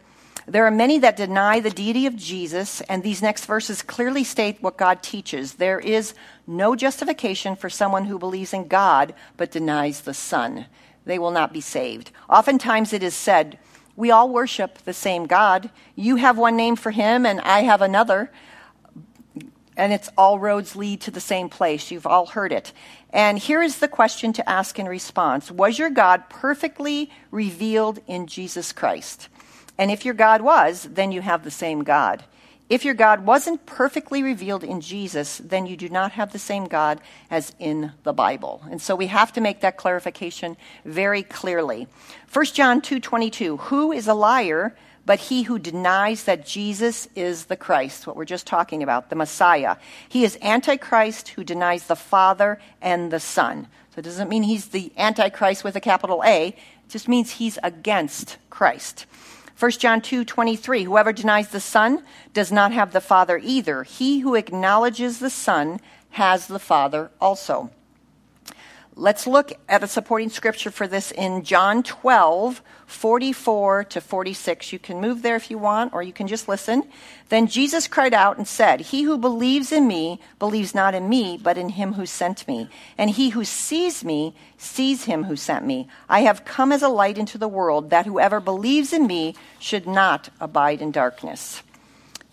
there 0.48 0.66
are 0.66 0.72
many 0.72 0.98
that 1.00 1.16
deny 1.16 1.60
the 1.60 1.70
deity 1.70 2.06
of 2.08 2.16
Jesus, 2.16 2.82
and 2.82 3.04
these 3.04 3.22
next 3.22 3.46
verses 3.46 3.82
clearly 3.82 4.24
state 4.24 4.62
what 4.62 4.78
God 4.78 5.04
teaches. 5.04 5.54
There 5.54 5.80
is 5.80 6.14
no 6.48 6.76
justification 6.76 7.56
for 7.56 7.70
someone 7.70 8.06
who 8.06 8.18
believes 8.18 8.54
in 8.54 8.68
God 8.68 9.14
but 9.38 9.52
denies 9.52 10.02
the 10.02 10.14
Son. 10.14 10.66
They 11.06 11.20
will 11.20 11.32
not 11.32 11.54
be 11.54 11.62
saved. 11.62 12.12
Oftentimes 12.30 12.94
it 12.94 13.04
is 13.04 13.16
said, 13.16 13.60
We 13.96 14.10
all 14.12 14.30
worship 14.30 14.80
the 14.80 14.94
same 14.94 15.28
God. 15.28 15.70
You 15.96 16.16
have 16.16 16.38
one 16.38 16.56
name 16.56 16.76
for 16.76 16.92
him, 16.92 17.26
and 17.26 17.40
I 17.42 17.62
have 17.62 17.82
another. 17.82 18.32
And 19.78 19.94
it's 19.94 20.10
all 20.18 20.38
roads 20.38 20.76
lead 20.76 21.02
to 21.02 21.12
the 21.12 21.22
same 21.22 21.50
place. 21.50 21.92
You've 21.92 22.08
all 22.08 22.26
heard 22.26 22.52
it. 22.52 22.74
And 23.12 23.40
here 23.40 23.62
is 23.62 23.80
the 23.80 23.88
question 23.88 24.34
to 24.34 24.50
ask 24.50 24.78
in 24.80 24.88
response 24.88 25.52
Was 25.52 25.78
your 25.80 25.90
God 25.90 26.30
perfectly 26.30 27.12
revealed 27.30 28.00
in 28.08 28.28
Jesus 28.28 28.72
Christ? 28.72 29.30
And 29.78 29.92
if 29.92 30.06
your 30.06 30.14
God 30.14 30.42
was, 30.42 30.88
then 30.92 31.12
you 31.12 31.22
have 31.22 31.44
the 31.44 31.52
same 31.52 31.84
God. 31.84 32.24
If 32.70 32.86
your 32.86 32.94
God 32.94 33.26
wasn't 33.26 33.66
perfectly 33.66 34.24
revealed 34.24 34.64
in 34.64 34.80
Jesus, 34.80 35.40
then 35.44 35.66
you 35.66 35.76
do 35.76 35.90
not 35.90 36.14
have 36.14 36.32
the 36.32 36.40
same 36.40 36.66
God 36.66 37.02
as 37.30 37.54
in 37.60 37.92
the 38.04 38.14
Bible. 38.14 38.62
And 38.72 38.82
so 38.82 38.96
we 38.96 39.08
have 39.08 39.34
to 39.34 39.42
make 39.42 39.60
that 39.60 39.76
clarification 39.76 40.56
very 40.86 41.22
clearly. 41.22 41.88
1 42.32 42.54
John 42.54 42.80
2:22, 42.80 43.58
who 43.58 43.92
is 43.92 44.08
a 44.08 44.14
liar 44.14 44.74
but 45.06 45.20
he 45.20 45.44
who 45.44 45.58
denies 45.58 46.26
that 46.26 46.46
Jesus 46.46 47.08
is 47.16 47.46
the 47.46 47.58
Christ, 47.58 48.06
what 48.06 48.16
we're 48.16 48.26
just 48.26 48.46
talking 48.46 48.84
about, 48.84 49.10
the 49.10 49.16
Messiah. 49.16 49.78
He 50.08 50.24
is 50.24 50.38
Antichrist 50.42 51.30
who 51.30 51.44
denies 51.44 51.88
the 51.88 51.96
Father 51.96 52.60
and 52.82 53.12
the 53.12 53.20
Son. 53.20 53.68
So 53.94 54.00
it 54.00 54.04
doesn't 54.04 54.30
mean 54.30 54.44
he's 54.44 54.68
the 54.68 54.92
Antichrist 54.98 55.64
with 55.64 55.76
a 55.76 55.82
capital 55.82 56.24
A, 56.26 56.50
it 56.50 56.56
just 56.90 57.08
means 57.08 57.32
he's 57.32 57.58
against 57.64 58.38
Christ. 58.50 59.06
1 59.62 59.72
John 59.74 60.02
2 60.02 60.26
23, 60.26 60.86
whoever 60.86 61.14
denies 61.14 61.50
the 61.50 61.60
Son 61.60 62.04
does 62.34 62.52
not 62.52 62.72
have 62.72 62.94
the 62.94 63.00
Father 63.00 63.40
either. 63.44 63.84
He 63.84 64.22
who 64.22 64.34
acknowledges 64.34 65.20
the 65.20 65.30
Son 65.30 65.80
has 66.10 66.48
the 66.48 66.58
Father 66.58 67.12
also. 67.22 67.70
Let's 68.98 69.26
look 69.26 69.54
at 69.70 69.84
a 69.84 69.88
supporting 69.88 70.30
scripture 70.30 70.70
for 70.70 70.86
this 70.86 71.12
in 71.12 71.44
John 71.44 71.82
12, 71.82 72.62
44 72.86 73.86
to 73.86 74.02
46. 74.02 74.74
You 74.74 74.80
can 74.80 75.00
move 75.00 75.22
there 75.22 75.38
if 75.38 75.50
you 75.50 75.58
want, 75.58 75.94
or 75.94 76.04
you 76.04 76.12
can 76.12 76.28
just 76.28 76.50
listen. 76.50 76.84
Then 77.30 77.48
Jesus 77.48 77.88
cried 77.88 78.14
out 78.14 78.38
and 78.38 78.46
said, 78.46 78.82
He 78.82 79.04
who 79.04 79.18
believes 79.18 79.72
in 79.72 79.88
me 79.88 80.20
believes 80.40 80.76
not 80.76 80.94
in 80.94 81.08
me, 81.08 81.40
but 81.42 81.58
in 81.58 81.70
him 81.70 81.94
who 81.94 82.06
sent 82.06 82.46
me. 82.50 82.70
And 82.98 83.10
he 83.10 83.30
who 83.30 83.46
sees 83.46 84.04
me 84.04 84.36
sees 84.58 85.06
him 85.06 85.24
who 85.24 85.38
sent 85.38 85.66
me. 85.66 85.88
I 86.10 86.22
have 86.22 86.44
come 86.44 86.74
as 86.74 86.84
a 86.84 86.90
light 86.90 87.18
into 87.18 87.38
the 87.38 87.48
world, 87.48 87.92
that 87.92 88.06
whoever 88.06 88.42
believes 88.42 88.92
in 88.92 89.08
me 89.08 89.36
should 89.58 89.88
not 89.88 90.28
abide 90.42 90.82
in 90.82 90.92
darkness. 90.92 91.64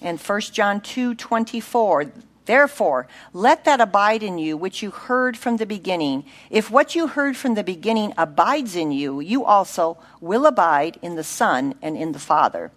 And 0.01 0.19
1 0.19 0.41
John 0.41 0.81
2, 0.81 1.15
24. 1.15 2.13
Therefore, 2.49 3.07
let 3.35 3.67
that 3.67 3.79
abide 3.79 4.23
in 4.23 4.39
you 4.39 4.57
which 4.57 4.83
you 4.83 4.91
heard 4.91 5.37
from 5.37 5.59
the 5.59 5.67
beginning. 5.67 6.25
If 6.49 6.71
what 6.71 6.95
you 6.95 7.09
heard 7.09 7.37
from 7.37 7.57
the 7.57 7.63
beginning 7.63 8.15
abides 8.17 8.75
in 8.75 8.91
you, 8.91 9.21
you 9.21 9.45
also 9.45 9.99
will 10.23 10.47
abide 10.47 10.99
in 11.03 11.15
the 11.15 11.23
Son 11.23 11.75
and 11.83 11.95
in 11.95 12.13
the 12.13 12.19
Father. 12.19 12.73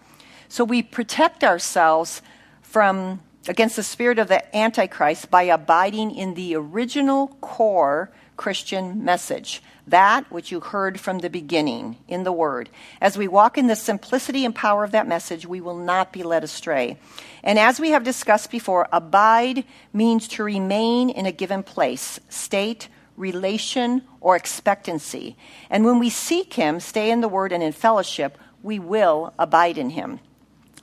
So 0.50 0.66
we 0.66 0.84
protect 0.84 1.42
ourselves 1.42 2.22
from 2.62 3.22
against 3.48 3.78
the 3.78 3.84
spirit 3.84 4.20
of 4.20 4.28
the 4.28 4.44
Antichrist 4.54 5.32
by 5.32 5.44
abiding 5.44 6.12
in 6.16 6.34
the 6.34 6.54
original 6.54 7.30
core 7.40 8.12
Christian 8.42 9.06
message, 9.06 9.62
that 9.86 10.32
which 10.32 10.52
you 10.52 10.62
heard 10.62 11.00
from 11.00 11.20
the 11.20 11.30
beginning 11.30 11.98
in 12.08 12.24
the 12.24 12.32
Word. 12.32 12.70
As 13.00 13.16
we 13.16 13.28
walk 13.28 13.56
in 13.56 13.68
the 13.68 13.76
simplicity 13.76 14.46
and 14.46 14.56
power 14.56 14.84
of 14.84 14.90
that 14.94 15.08
message, 15.08 15.46
we 15.46 15.62
will 15.62 15.78
not 15.78 16.12
be 16.12 16.24
led 16.24 16.44
astray. 16.44 16.98
And 17.44 17.60
as 17.60 17.80
we 17.80 17.92
have 17.92 18.04
discussed 18.04 18.50
before, 18.50 18.88
abide 18.92 19.64
means 19.94 20.28
to 20.30 20.44
remain 20.44 21.12
in 21.12 21.28
a 21.28 21.32
given 21.32 21.62
place, 21.62 22.20
state, 22.30 22.88
relation, 23.16 24.02
or 24.20 24.36
expectancy. 24.36 25.38
And 25.70 25.86
when 25.86 26.00
we 26.00 26.10
seek 26.10 26.56
Him, 26.56 26.80
stay 26.80 27.12
in 27.12 27.22
the 27.22 27.28
Word 27.28 27.52
and 27.52 27.62
in 27.62 27.74
fellowship, 27.74 28.40
we 28.64 28.80
will 28.80 29.36
abide 29.38 29.78
in 29.78 29.92
Him. 29.92 30.20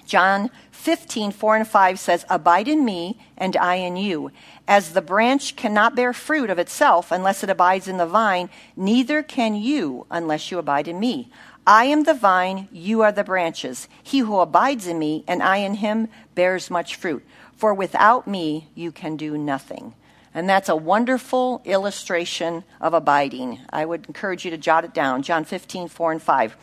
John 0.08 0.50
15, 0.72 1.32
4 1.32 1.56
and 1.56 1.68
5 1.68 1.98
says, 2.00 2.24
Abide 2.30 2.66
in 2.66 2.82
me, 2.82 3.18
and 3.36 3.54
I 3.56 3.74
in 3.74 3.96
you. 3.96 4.32
As 4.66 4.94
the 4.94 5.02
branch 5.02 5.54
cannot 5.54 5.94
bear 5.94 6.14
fruit 6.14 6.48
of 6.48 6.58
itself 6.58 7.12
unless 7.12 7.44
it 7.44 7.50
abides 7.50 7.86
in 7.86 7.98
the 7.98 8.06
vine, 8.06 8.48
neither 8.74 9.22
can 9.22 9.54
you 9.54 10.06
unless 10.10 10.50
you 10.50 10.58
abide 10.58 10.88
in 10.88 10.98
me. 10.98 11.30
I 11.66 11.84
am 11.84 12.04
the 12.04 12.14
vine, 12.14 12.68
you 12.72 13.02
are 13.02 13.12
the 13.12 13.22
branches. 13.22 13.86
He 14.02 14.20
who 14.20 14.40
abides 14.40 14.86
in 14.86 14.98
me, 14.98 15.24
and 15.28 15.42
I 15.42 15.58
in 15.58 15.74
him, 15.74 16.08
bears 16.34 16.70
much 16.70 16.96
fruit. 16.96 17.22
For 17.54 17.74
without 17.74 18.26
me, 18.26 18.68
you 18.74 18.90
can 18.90 19.16
do 19.16 19.36
nothing. 19.36 19.92
And 20.32 20.48
that's 20.48 20.70
a 20.70 20.76
wonderful 20.76 21.60
illustration 21.66 22.64
of 22.80 22.94
abiding. 22.94 23.60
I 23.68 23.84
would 23.84 24.06
encourage 24.06 24.46
you 24.46 24.50
to 24.52 24.56
jot 24.56 24.84
it 24.84 24.94
down. 24.94 25.22
John 25.22 25.44
15, 25.44 25.88
4 25.88 26.12
and 26.12 26.22
5. 26.22 26.56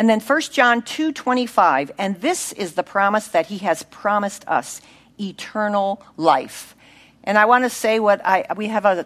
And 0.00 0.08
then 0.08 0.20
1 0.20 0.40
John 0.50 0.80
2:25, 0.80 1.90
and 1.98 2.22
this 2.22 2.52
is 2.52 2.72
the 2.72 2.82
promise 2.82 3.28
that 3.28 3.48
he 3.48 3.58
has 3.58 3.82
promised 3.82 4.48
us, 4.48 4.80
eternal 5.20 6.02
life. 6.16 6.74
And 7.22 7.36
I 7.36 7.44
want 7.44 7.64
to 7.64 7.68
say 7.68 8.00
what 8.00 8.24
I 8.24 8.46
we 8.56 8.68
have 8.68 8.86
a 8.86 9.04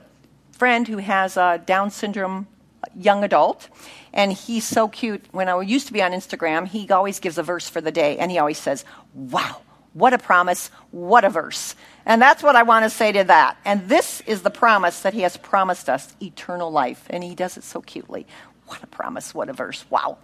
friend 0.53 0.87
who 0.87 0.99
has 0.99 1.37
a 1.37 1.61
Down 1.67 1.91
syndrome 1.91 2.47
young 2.95 3.25
adult, 3.25 3.69
and 4.13 4.33
he's 4.33 4.63
so 4.63 4.87
cute. 4.87 5.25
When 5.33 5.49
I 5.49 5.61
used 5.63 5.89
to 5.89 5.93
be 5.93 6.01
on 6.01 6.13
Instagram, 6.13 6.69
he 6.69 6.89
always 6.91 7.19
gives 7.19 7.39
a 7.39 7.43
verse 7.43 7.69
for 7.69 7.81
the 7.81 7.91
day, 7.91 8.17
and 8.19 8.31
he 8.31 8.39
always 8.39 8.59
says, 8.59 8.85
"Wow, 9.15 9.63
what 9.95 10.13
a 10.13 10.19
promise, 10.19 10.71
what 10.93 11.25
a 11.25 11.29
verse." 11.29 11.75
And 12.07 12.23
that's 12.23 12.41
what 12.41 12.55
I 12.55 12.63
want 12.63 12.85
to 12.85 12.91
say 12.91 13.11
to 13.11 13.25
that. 13.25 13.57
And 13.65 13.89
this 13.89 14.21
is 14.29 14.43
the 14.43 14.51
promise 14.51 15.01
that 15.01 15.13
he 15.13 15.23
has 15.23 15.37
promised 15.37 15.89
us, 15.89 16.15
eternal 16.23 16.71
life, 16.71 17.03
and 17.11 17.25
he 17.25 17.35
does 17.35 17.57
it 17.57 17.65
so 17.65 17.81
cutely. 17.81 18.29
What 18.67 18.83
a 18.83 18.87
promise, 18.87 19.35
what 19.35 19.51
a 19.51 19.53
verse. 19.53 19.85
Wow. 19.91 20.17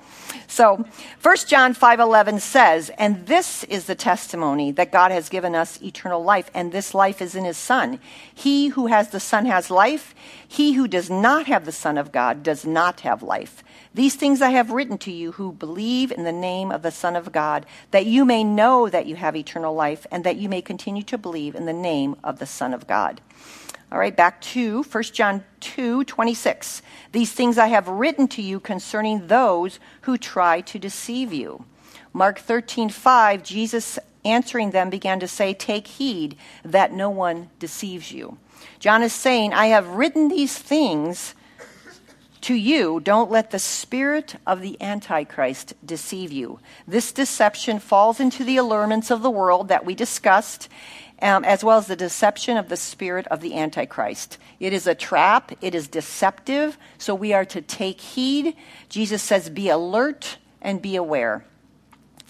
So, 0.47 0.85
1 1.21 1.47
John 1.47 1.75
5:11 1.75 2.41
says, 2.41 2.91
"And 2.97 3.27
this 3.27 3.65
is 3.65 3.85
the 3.85 3.95
testimony 3.95 4.73
that 4.73 4.91
God 4.91 5.13
has 5.13 5.29
given 5.29 5.55
us 5.55 5.81
eternal 5.83 6.25
life, 6.25 6.51
and 6.55 6.73
this 6.73 6.95
life 6.95 7.21
is 7.21 7.35
in 7.35 7.45
his 7.45 7.59
son. 7.59 8.01
He 8.35 8.69
who 8.69 8.87
has 8.87 9.11
the 9.11 9.21
son 9.21 9.45
has 9.45 9.71
life. 9.71 10.15
He 10.47 10.73
who 10.73 10.89
does 10.89 11.11
not 11.11 11.47
have 11.47 11.67
the 11.67 11.73
son 11.73 11.99
of 11.99 12.13
God 12.13 12.43
does 12.43 12.65
not 12.65 13.01
have 13.01 13.23
life. 13.23 13.63
These 13.93 14.15
things 14.15 14.41
I 14.41 14.51
have 14.51 14.71
written 14.71 14.97
to 14.99 15.13
you 15.13 15.33
who 15.33 15.53
believe 15.53 16.11
in 16.11 16.25
the 16.25 16.33
name 16.33 16.73
of 16.73 16.83
the 16.83 16.91
son 16.91 17.17
of 17.17 17.33
God, 17.33 17.67
that 17.91 18.07
you 18.07 18.25
may 18.25 18.43
know 18.43 18.89
that 18.89 19.07
you 19.07 19.17
have 19.17 19.37
eternal 19.37 19.75
life 19.75 20.07
and 20.11 20.25
that 20.25 20.37
you 20.37 20.49
may 20.49 20.63
continue 20.63 21.03
to 21.03 21.19
believe 21.19 21.55
in 21.55 21.67
the 21.67 21.73
name 21.73 22.17
of 22.25 22.39
the 22.39 22.47
son 22.47 22.73
of 22.73 22.87
God." 22.87 23.21
All 23.93 23.99
right, 23.99 24.17
back 24.17 24.41
to 24.43 24.85
1 24.85 25.03
John 25.05 25.43
2 25.61 26.05
26. 26.05 26.83
These 27.11 27.33
things 27.33 27.59
I 27.59 27.67
have 27.69 27.89
written 27.89 28.29
to 28.29 28.43
you 28.43 28.61
concerning 28.61 29.27
those 29.27 29.81
who 30.03 30.17
try 30.17 30.61
to 30.61 30.79
deceive 30.79 31.33
you. 31.33 31.65
Mark 32.13 32.39
13 32.39 32.89
5, 32.89 33.43
Jesus 33.43 33.99
answering 34.25 34.71
them 34.71 34.91
began 34.91 35.19
to 35.19 35.27
say, 35.27 35.55
Take 35.55 35.89
heed 35.89 36.37
that 36.65 36.93
no 36.93 37.11
one 37.11 37.51
deceives 37.59 38.13
you. 38.13 38.39
John 38.79 39.03
is 39.03 39.13
saying, 39.13 39.53
I 39.53 39.67
have 39.67 39.89
written 39.89 40.29
these 40.29 40.57
things 40.57 41.35
to 42.43 42.55
you. 42.55 43.01
Don't 43.01 43.31
let 43.31 43.51
the 43.51 43.59
spirit 43.59 44.37
of 44.47 44.61
the 44.61 44.81
Antichrist 44.81 45.75
deceive 45.85 46.33
you. 46.33 46.61
This 46.87 47.13
deception 47.13 47.79
falls 47.79 48.21
into 48.21 48.45
the 48.45 48.57
allurements 48.57 49.11
of 49.11 49.23
the 49.23 49.31
world 49.31 49.69
that 49.69 49.85
we 49.85 49.95
discussed 49.95 50.69
um, 51.23 51.45
as 51.45 51.63
well 51.63 51.79
as 51.79 51.87
the 51.87 51.97
deception 51.97 52.57
of 52.57 52.69
the 52.69 52.77
spirit 52.77 53.27
of 53.29 53.41
the 53.41 53.57
Antichrist. 53.57 54.39
It 54.59 54.73
is 54.73 54.87
a 54.87 54.95
trap, 54.95 55.53
it 55.61 55.75
is 55.75 55.89
deceptive, 55.89 56.79
so 56.99 57.15
we 57.15 57.33
are 57.33 57.45
to 57.47 57.61
take 57.61 58.01
heed. 58.01 58.57
Jesus 58.89 59.23
says, 59.23 59.51
Be 59.51 59.69
alert 59.69 60.39
and 60.63 60.83
be 60.83 60.97
aware. 60.97 61.45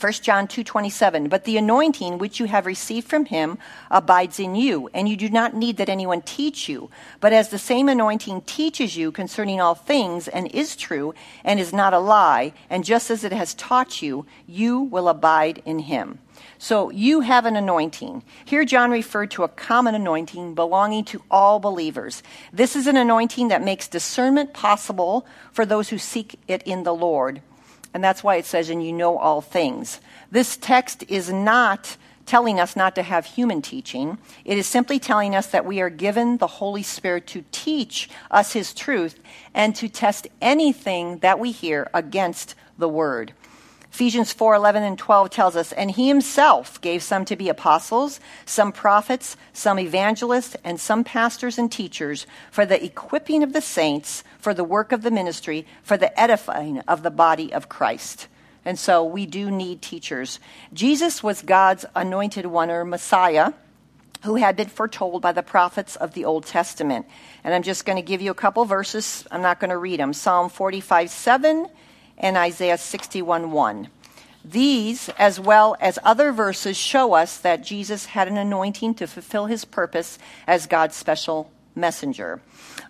1 0.00 0.12
John 0.22 0.48
2:27 0.48 1.28
But 1.28 1.44
the 1.44 1.58
anointing 1.58 2.16
which 2.16 2.40
you 2.40 2.46
have 2.46 2.64
received 2.64 3.06
from 3.06 3.26
him 3.26 3.58
abides 3.90 4.40
in 4.40 4.54
you 4.54 4.88
and 4.94 5.06
you 5.06 5.16
do 5.16 5.28
not 5.28 5.54
need 5.54 5.76
that 5.76 5.90
anyone 5.90 6.22
teach 6.22 6.70
you 6.70 6.88
but 7.20 7.34
as 7.34 7.50
the 7.50 7.58
same 7.58 7.86
anointing 7.86 8.40
teaches 8.42 8.96
you 8.96 9.12
concerning 9.12 9.60
all 9.60 9.74
things 9.74 10.26
and 10.26 10.46
is 10.52 10.74
true 10.74 11.12
and 11.44 11.60
is 11.60 11.74
not 11.74 11.92
a 11.92 11.98
lie 11.98 12.54
and 12.70 12.82
just 12.82 13.10
as 13.10 13.24
it 13.24 13.32
has 13.32 13.52
taught 13.52 14.00
you 14.00 14.24
you 14.46 14.80
will 14.80 15.06
abide 15.06 15.60
in 15.66 15.80
him 15.80 16.18
so 16.56 16.90
you 16.90 17.20
have 17.20 17.46
an 17.46 17.56
anointing. 17.56 18.22
Here, 18.44 18.64
John 18.64 18.90
referred 18.90 19.30
to 19.32 19.44
a 19.44 19.48
common 19.48 19.94
anointing 19.94 20.54
belonging 20.54 21.04
to 21.06 21.22
all 21.30 21.58
believers. 21.58 22.22
This 22.52 22.76
is 22.76 22.86
an 22.86 22.98
anointing 22.98 23.48
that 23.48 23.62
makes 23.62 23.88
discernment 23.88 24.52
possible 24.52 25.26
for 25.52 25.64
those 25.64 25.88
who 25.88 25.98
seek 25.98 26.38
it 26.48 26.62
in 26.64 26.82
the 26.82 26.94
Lord. 26.94 27.42
And 27.92 28.02
that's 28.02 28.22
why 28.22 28.36
it 28.36 28.46
says, 28.46 28.70
and 28.70 28.84
you 28.84 28.92
know 28.92 29.18
all 29.18 29.40
things. 29.40 30.00
This 30.30 30.56
text 30.56 31.04
is 31.08 31.32
not 31.32 31.96
telling 32.30 32.60
us 32.60 32.76
not 32.76 32.94
to 32.94 33.02
have 33.02 33.26
human 33.26 33.60
teaching. 33.60 34.16
It 34.44 34.56
is 34.56 34.68
simply 34.68 35.00
telling 35.00 35.34
us 35.34 35.48
that 35.48 35.66
we 35.66 35.80
are 35.80 35.90
given 35.90 36.36
the 36.36 36.46
Holy 36.46 36.84
Spirit 36.84 37.26
to 37.28 37.44
teach 37.50 38.08
us 38.30 38.52
His 38.52 38.72
truth 38.72 39.18
and 39.52 39.74
to 39.74 39.88
test 39.88 40.28
anything 40.40 41.18
that 41.18 41.40
we 41.40 41.50
hear 41.50 41.90
against 41.92 42.54
the 42.78 42.88
Word. 42.88 43.32
Ephesians 43.92 44.32
4 44.32 44.54
11 44.54 44.82
and 44.82 44.98
12 44.98 45.30
tells 45.30 45.56
us, 45.56 45.72
And 45.72 45.90
he 45.90 46.08
himself 46.08 46.80
gave 46.80 47.02
some 47.02 47.24
to 47.24 47.36
be 47.36 47.48
apostles, 47.48 48.20
some 48.46 48.72
prophets, 48.72 49.36
some 49.52 49.78
evangelists, 49.78 50.56
and 50.62 50.80
some 50.80 51.02
pastors 51.02 51.58
and 51.58 51.70
teachers 51.70 52.26
for 52.50 52.64
the 52.64 52.82
equipping 52.82 53.42
of 53.42 53.52
the 53.52 53.60
saints, 53.60 54.22
for 54.38 54.54
the 54.54 54.64
work 54.64 54.92
of 54.92 55.02
the 55.02 55.10
ministry, 55.10 55.66
for 55.82 55.96
the 55.96 56.18
edifying 56.18 56.78
of 56.80 57.02
the 57.02 57.10
body 57.10 57.52
of 57.52 57.68
Christ. 57.68 58.28
And 58.64 58.78
so 58.78 59.04
we 59.04 59.26
do 59.26 59.50
need 59.50 59.82
teachers. 59.82 60.38
Jesus 60.72 61.22
was 61.22 61.42
God's 61.42 61.84
anointed 61.94 62.46
one 62.46 62.70
or 62.70 62.84
Messiah 62.84 63.52
who 64.22 64.36
had 64.36 64.54
been 64.54 64.68
foretold 64.68 65.22
by 65.22 65.32
the 65.32 65.42
prophets 65.42 65.96
of 65.96 66.12
the 66.12 66.26
Old 66.26 66.44
Testament. 66.44 67.06
And 67.42 67.54
I'm 67.54 67.62
just 67.62 67.86
going 67.86 67.96
to 67.96 68.02
give 68.02 68.20
you 68.20 68.30
a 68.30 68.34
couple 68.34 68.64
verses. 68.66 69.26
I'm 69.30 69.40
not 69.40 69.60
going 69.60 69.70
to 69.70 69.78
read 69.78 69.98
them. 69.98 70.12
Psalm 70.12 70.50
45 70.50 71.10
7 71.10 71.68
and 72.20 72.36
Isaiah 72.36 72.78
61 72.78 73.50
1. 73.50 73.88
These, 74.44 75.10
as 75.18 75.40
well 75.40 75.76
as 75.80 75.98
other 76.02 76.32
verses, 76.32 76.76
show 76.76 77.14
us 77.14 77.36
that 77.38 77.64
Jesus 77.64 78.06
had 78.06 78.28
an 78.28 78.38
anointing 78.38 78.94
to 78.94 79.06
fulfill 79.06 79.46
his 79.46 79.64
purpose 79.64 80.18
as 80.46 80.66
God's 80.66 80.96
special 80.96 81.50
messenger. 81.74 82.40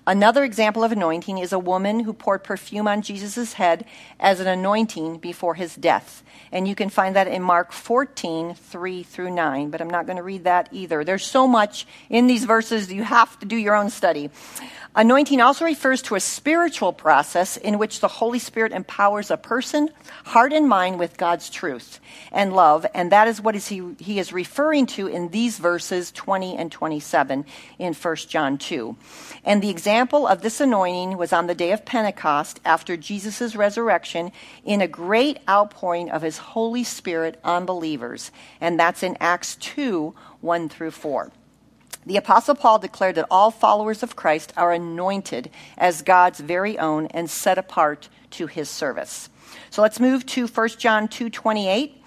Another 0.06 0.44
example 0.44 0.82
of 0.82 0.92
anointing 0.92 1.38
is 1.38 1.52
a 1.52 1.58
woman 1.58 2.00
who 2.00 2.12
poured 2.12 2.42
perfume 2.42 2.88
on 2.88 3.02
Jesus' 3.02 3.54
head 3.54 3.84
as 4.18 4.40
an 4.40 4.46
anointing 4.46 5.18
before 5.18 5.54
his 5.54 5.74
death. 5.74 6.22
And 6.52 6.66
you 6.66 6.74
can 6.74 6.88
find 6.88 7.14
that 7.16 7.28
in 7.28 7.42
Mark 7.42 7.70
14, 7.70 8.54
3 8.54 9.02
through 9.02 9.30
9, 9.30 9.70
but 9.70 9.80
I'm 9.80 9.90
not 9.90 10.06
going 10.06 10.16
to 10.16 10.22
read 10.22 10.44
that 10.44 10.68
either. 10.72 11.04
There's 11.04 11.24
so 11.24 11.46
much 11.46 11.86
in 12.08 12.26
these 12.26 12.44
verses, 12.44 12.92
you 12.92 13.04
have 13.04 13.38
to 13.40 13.46
do 13.46 13.56
your 13.56 13.76
own 13.76 13.90
study. 13.90 14.30
Anointing 14.96 15.40
also 15.40 15.64
refers 15.64 16.02
to 16.02 16.16
a 16.16 16.20
spiritual 16.20 16.92
process 16.92 17.56
in 17.56 17.78
which 17.78 18.00
the 18.00 18.08
Holy 18.08 18.40
Spirit 18.40 18.72
empowers 18.72 19.30
a 19.30 19.36
person, 19.36 19.88
heart 20.24 20.52
and 20.52 20.68
mind 20.68 20.98
with 20.98 21.16
God's 21.16 21.48
truth 21.48 22.00
and 22.32 22.52
love, 22.52 22.84
and 22.92 23.12
that 23.12 23.28
is 23.28 23.40
what 23.40 23.54
is 23.54 23.68
he, 23.68 23.94
he 24.00 24.18
is 24.18 24.32
referring 24.32 24.86
to 24.86 25.06
in 25.06 25.28
these 25.28 25.58
verses 25.58 26.10
20 26.10 26.56
and 26.56 26.72
27 26.72 27.44
in 27.78 27.94
1 27.94 28.16
John 28.16 28.58
2. 28.58 28.96
And 29.44 29.62
the 29.62 29.70
example 29.70 29.99
of 30.00 30.40
this 30.40 30.60
anointing 30.60 31.18
was 31.18 31.30
on 31.32 31.46
the 31.46 31.54
day 31.54 31.72
of 31.72 31.84
Pentecost 31.84 32.58
after 32.64 32.96
Jesus' 32.96 33.54
resurrection 33.54 34.32
in 34.64 34.80
a 34.80 34.88
great 34.88 35.38
outpouring 35.46 36.10
of 36.10 36.22
his 36.22 36.38
Holy 36.38 36.82
Spirit 36.84 37.38
on 37.44 37.66
believers, 37.66 38.32
and 38.62 38.80
that's 38.80 39.02
in 39.02 39.16
Acts 39.20 39.56
2 39.56 40.14
1 40.40 40.68
through 40.70 40.92
4. 40.92 41.30
The 42.06 42.16
Apostle 42.16 42.54
Paul 42.54 42.78
declared 42.78 43.16
that 43.16 43.26
all 43.30 43.50
followers 43.50 44.02
of 44.02 44.16
Christ 44.16 44.54
are 44.56 44.72
anointed 44.72 45.50
as 45.76 46.00
God's 46.00 46.40
very 46.40 46.78
own 46.78 47.06
and 47.08 47.28
set 47.28 47.58
apart 47.58 48.08
to 48.30 48.46
his 48.46 48.70
service. 48.70 49.28
So 49.68 49.82
let's 49.82 50.00
move 50.00 50.24
to 50.26 50.46
1 50.46 50.78
John 50.78 51.08
2:28. 51.08 51.99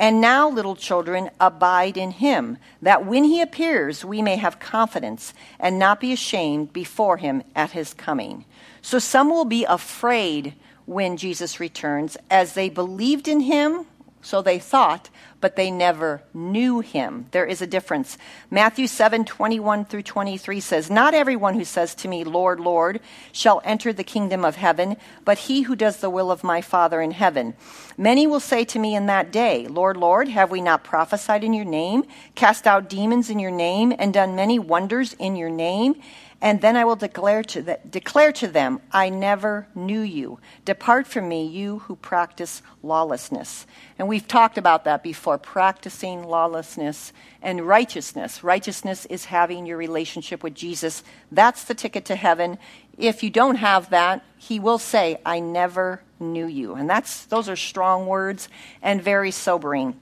And 0.00 0.18
now, 0.22 0.48
little 0.48 0.76
children, 0.76 1.28
abide 1.38 1.98
in 1.98 2.10
him, 2.10 2.56
that 2.80 3.04
when 3.04 3.22
he 3.24 3.42
appears, 3.42 4.02
we 4.02 4.22
may 4.22 4.36
have 4.36 4.58
confidence 4.58 5.34
and 5.58 5.78
not 5.78 6.00
be 6.00 6.10
ashamed 6.10 6.72
before 6.72 7.18
him 7.18 7.42
at 7.54 7.72
his 7.72 7.92
coming. 7.92 8.46
So 8.80 8.98
some 8.98 9.28
will 9.28 9.44
be 9.44 9.66
afraid 9.66 10.54
when 10.86 11.18
Jesus 11.18 11.60
returns, 11.60 12.16
as 12.30 12.54
they 12.54 12.70
believed 12.70 13.28
in 13.28 13.40
him 13.40 13.84
so 14.22 14.42
they 14.42 14.58
thought, 14.58 15.08
but 15.40 15.56
they 15.56 15.70
never 15.70 16.22
knew 16.34 16.80
him. 16.80 17.26
There 17.30 17.46
is 17.46 17.62
a 17.62 17.66
difference. 17.66 18.18
Matthew 18.50 18.86
7 18.86 19.24
21 19.24 19.86
through 19.86 20.02
23 20.02 20.60
says, 20.60 20.90
Not 20.90 21.14
everyone 21.14 21.54
who 21.54 21.64
says 21.64 21.94
to 21.96 22.08
me, 22.08 22.24
Lord, 22.24 22.60
Lord, 22.60 23.00
shall 23.32 23.62
enter 23.64 23.92
the 23.92 24.04
kingdom 24.04 24.44
of 24.44 24.56
heaven, 24.56 24.96
but 25.24 25.38
he 25.38 25.62
who 25.62 25.74
does 25.74 25.98
the 25.98 26.10
will 26.10 26.30
of 26.30 26.44
my 26.44 26.60
Father 26.60 27.00
in 27.00 27.12
heaven. 27.12 27.54
Many 27.96 28.26
will 28.26 28.40
say 28.40 28.64
to 28.66 28.78
me 28.78 28.94
in 28.94 29.06
that 29.06 29.32
day, 29.32 29.66
Lord, 29.66 29.96
Lord, 29.96 30.28
have 30.28 30.50
we 30.50 30.60
not 30.60 30.84
prophesied 30.84 31.42
in 31.42 31.54
your 31.54 31.64
name, 31.64 32.04
cast 32.34 32.66
out 32.66 32.90
demons 32.90 33.30
in 33.30 33.38
your 33.38 33.50
name, 33.50 33.94
and 33.98 34.12
done 34.12 34.36
many 34.36 34.58
wonders 34.58 35.14
in 35.14 35.36
your 35.36 35.50
name? 35.50 35.94
And 36.42 36.62
then 36.62 36.74
I 36.74 36.86
will 36.86 36.96
declare 36.96 37.42
to, 37.42 37.60
the, 37.60 37.80
declare 37.88 38.32
to 38.32 38.48
them, 38.48 38.80
I 38.90 39.10
never 39.10 39.66
knew 39.74 40.00
you. 40.00 40.40
Depart 40.64 41.06
from 41.06 41.28
me, 41.28 41.46
you 41.46 41.80
who 41.80 41.96
practice 41.96 42.62
lawlessness. 42.82 43.66
And 43.98 44.08
we've 44.08 44.26
talked 44.26 44.56
about 44.56 44.84
that 44.84 45.02
before 45.02 45.36
practicing 45.36 46.24
lawlessness 46.24 47.12
and 47.42 47.68
righteousness. 47.68 48.42
Righteousness 48.42 49.04
is 49.06 49.26
having 49.26 49.66
your 49.66 49.76
relationship 49.76 50.42
with 50.42 50.54
Jesus. 50.54 51.02
That's 51.30 51.64
the 51.64 51.74
ticket 51.74 52.06
to 52.06 52.16
heaven. 52.16 52.56
If 52.96 53.22
you 53.22 53.28
don't 53.28 53.56
have 53.56 53.90
that, 53.90 54.24
he 54.38 54.58
will 54.58 54.78
say, 54.78 55.20
I 55.26 55.40
never 55.40 56.02
knew 56.18 56.46
you. 56.46 56.74
And 56.74 56.88
that's, 56.88 57.26
those 57.26 57.50
are 57.50 57.56
strong 57.56 58.06
words 58.06 58.48
and 58.80 59.02
very 59.02 59.30
sobering. 59.30 60.00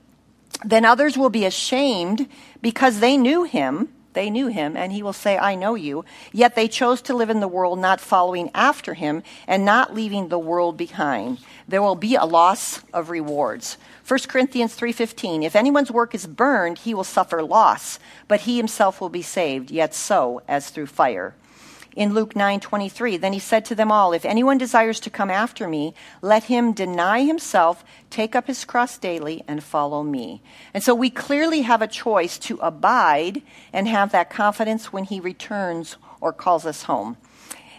Then 0.64 0.84
others 0.84 1.18
will 1.18 1.30
be 1.30 1.44
ashamed 1.44 2.28
because 2.62 3.00
they 3.00 3.16
knew 3.16 3.42
him 3.42 3.88
they 4.18 4.30
knew 4.30 4.48
him, 4.48 4.76
and 4.76 4.90
he 4.90 5.00
will 5.00 5.12
say, 5.12 5.38
I 5.38 5.54
know 5.54 5.76
you. 5.76 6.04
Yet 6.32 6.56
they 6.56 6.66
chose 6.66 7.00
to 7.02 7.14
live 7.14 7.30
in 7.30 7.38
the 7.38 7.46
world, 7.46 7.78
not 7.78 8.00
following 8.00 8.50
after 8.52 8.94
him, 8.94 9.22
and 9.46 9.64
not 9.64 9.94
leaving 9.94 10.26
the 10.26 10.40
world 10.40 10.76
behind. 10.76 11.38
There 11.68 11.80
will 11.80 11.94
be 11.94 12.16
a 12.16 12.24
loss 12.24 12.82
of 12.92 13.10
rewards. 13.10 13.76
1 14.08 14.18
Corinthians 14.26 14.74
3:15 14.74 15.44
If 15.44 15.54
anyone's 15.54 15.92
work 15.92 16.16
is 16.16 16.26
burned, 16.26 16.78
he 16.78 16.94
will 16.94 17.04
suffer 17.04 17.44
loss, 17.44 18.00
but 18.26 18.40
he 18.40 18.56
himself 18.56 19.00
will 19.00 19.08
be 19.08 19.22
saved, 19.22 19.70
yet 19.70 19.94
so 19.94 20.42
as 20.48 20.70
through 20.70 20.86
fire 20.86 21.36
in 21.98 22.14
Luke 22.14 22.36
9:23. 22.36 23.16
Then 23.16 23.32
he 23.32 23.40
said 23.40 23.64
to 23.64 23.74
them 23.74 23.90
all, 23.90 24.12
"If 24.12 24.24
anyone 24.24 24.56
desires 24.56 25.00
to 25.00 25.10
come 25.10 25.32
after 25.32 25.66
me, 25.66 25.94
let 26.22 26.44
him 26.44 26.72
deny 26.72 27.24
himself, 27.24 27.84
take 28.08 28.36
up 28.36 28.46
his 28.46 28.64
cross 28.64 28.96
daily 28.96 29.42
and 29.48 29.64
follow 29.64 30.04
me." 30.04 30.40
And 30.72 30.82
so 30.82 30.94
we 30.94 31.10
clearly 31.10 31.62
have 31.62 31.82
a 31.82 31.88
choice 31.88 32.38
to 32.38 32.60
abide 32.62 33.42
and 33.72 33.88
have 33.88 34.12
that 34.12 34.30
confidence 34.30 34.92
when 34.92 35.04
he 35.04 35.18
returns 35.18 35.96
or 36.20 36.32
calls 36.32 36.64
us 36.64 36.84
home. 36.84 37.16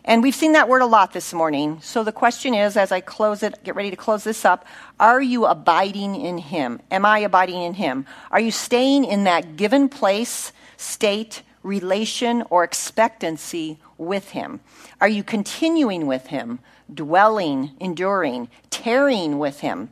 And 0.04 0.22
we've 0.22 0.36
seen 0.36 0.52
that 0.52 0.68
word 0.68 0.82
a 0.82 0.86
lot 0.86 1.14
this 1.14 1.34
morning. 1.34 1.80
So 1.82 2.04
the 2.04 2.12
question 2.12 2.54
is, 2.54 2.76
as 2.76 2.92
I 2.92 3.00
close 3.00 3.42
it, 3.42 3.64
get 3.64 3.76
ready 3.76 3.90
to 3.90 3.96
close 3.96 4.26
this 4.26 4.44
up, 4.44 4.66
are 5.00 5.22
you 5.22 5.46
abiding 5.46 6.16
in 6.16 6.40
Him? 6.40 6.82
Am 6.92 7.06
I 7.06 7.20
abiding 7.20 7.62
in 7.62 7.76
Him? 7.76 8.06
Are 8.32 8.40
you 8.40 8.52
staying 8.52 9.06
in 9.06 9.24
that 9.26 9.56
given 9.56 9.88
place, 9.88 10.52
state, 10.76 11.44
relation, 11.64 12.44
or 12.50 12.64
expectancy 12.64 13.78
with 13.98 14.30
Him? 14.30 14.60
Are 15.02 15.10
you 15.10 15.24
continuing 15.24 16.08
with 16.08 16.28
Him, 16.28 16.60
dwelling, 16.94 17.72
enduring, 17.80 18.50
tarrying 18.70 19.40
with 19.40 19.60
Him? 19.60 19.90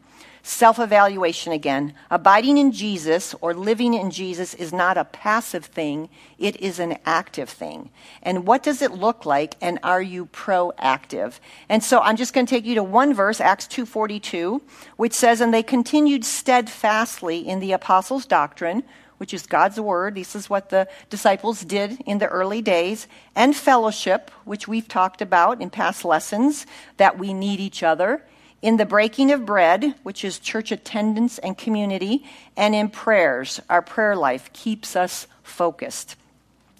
Self 0.48 0.80
evaluation 0.80 1.52
again. 1.52 1.94
Abiding 2.10 2.58
in 2.58 2.72
Jesus 2.72 3.36
or 3.42 3.54
living 3.54 3.94
in 3.94 4.12
Jesus 4.12 4.54
is 4.54 4.72
not 4.72 4.98
a 4.98 5.04
passive 5.04 5.66
thing, 5.66 6.08
it 6.40 6.56
is 6.62 6.80
an 6.80 7.00
active 7.06 7.50
thing. 7.50 7.90
And 8.24 8.48
what 8.48 8.64
does 8.64 8.82
it 8.82 8.94
look 8.94 9.26
like 9.26 9.58
and 9.60 9.78
are 9.84 10.02
you 10.02 10.28
proactive? 10.28 11.42
And 11.68 11.84
so 11.84 12.00
I'm 12.00 12.16
just 12.16 12.34
going 12.34 12.46
to 12.46 12.50
take 12.50 12.64
you 12.64 12.76
to 12.76 12.84
one 12.84 13.14
verse, 13.14 13.42
Acts 13.42 13.68
2:42, 13.68 14.62
which 14.96 15.12
says 15.12 15.42
and 15.42 15.54
they 15.54 15.64
continued 15.64 16.24
steadfastly 16.24 17.46
in 17.46 17.60
the 17.60 17.74
apostles' 17.74 18.26
doctrine, 18.26 18.84
which 19.18 19.34
is 19.34 19.46
God's 19.46 19.80
word. 19.80 20.16
This 20.16 20.36
is 20.36 20.50
what 20.50 20.70
the 20.70 20.88
disciples 21.10 21.62
did 21.62 22.00
in 22.06 22.20
the 22.20 22.28
early 22.28 22.62
days, 22.62 23.08
and 23.36 23.56
fellowship, 23.56 24.32
which 24.46 24.68
we've 24.68 24.88
talked 24.88 25.22
about 25.22 25.62
in 25.62 25.70
past 25.70 26.06
lessons, 26.06 26.66
that 26.98 27.18
we 27.18 27.34
need 27.34 27.60
each 27.60 27.84
other, 27.84 28.24
in 28.62 28.78
the 28.78 28.86
breaking 28.86 29.32
of 29.32 29.46
bread, 29.46 29.94
which 30.04 30.26
is 30.26 30.40
church 30.40 30.72
attendance 30.72 31.38
and 31.40 31.58
community, 31.58 32.26
and 32.56 32.74
in 32.74 32.90
prayers. 32.90 33.60
Our 33.70 33.82
prayer 33.82 34.16
life 34.16 34.52
keeps 34.54 34.96
us 34.96 35.28
focused. 35.44 36.16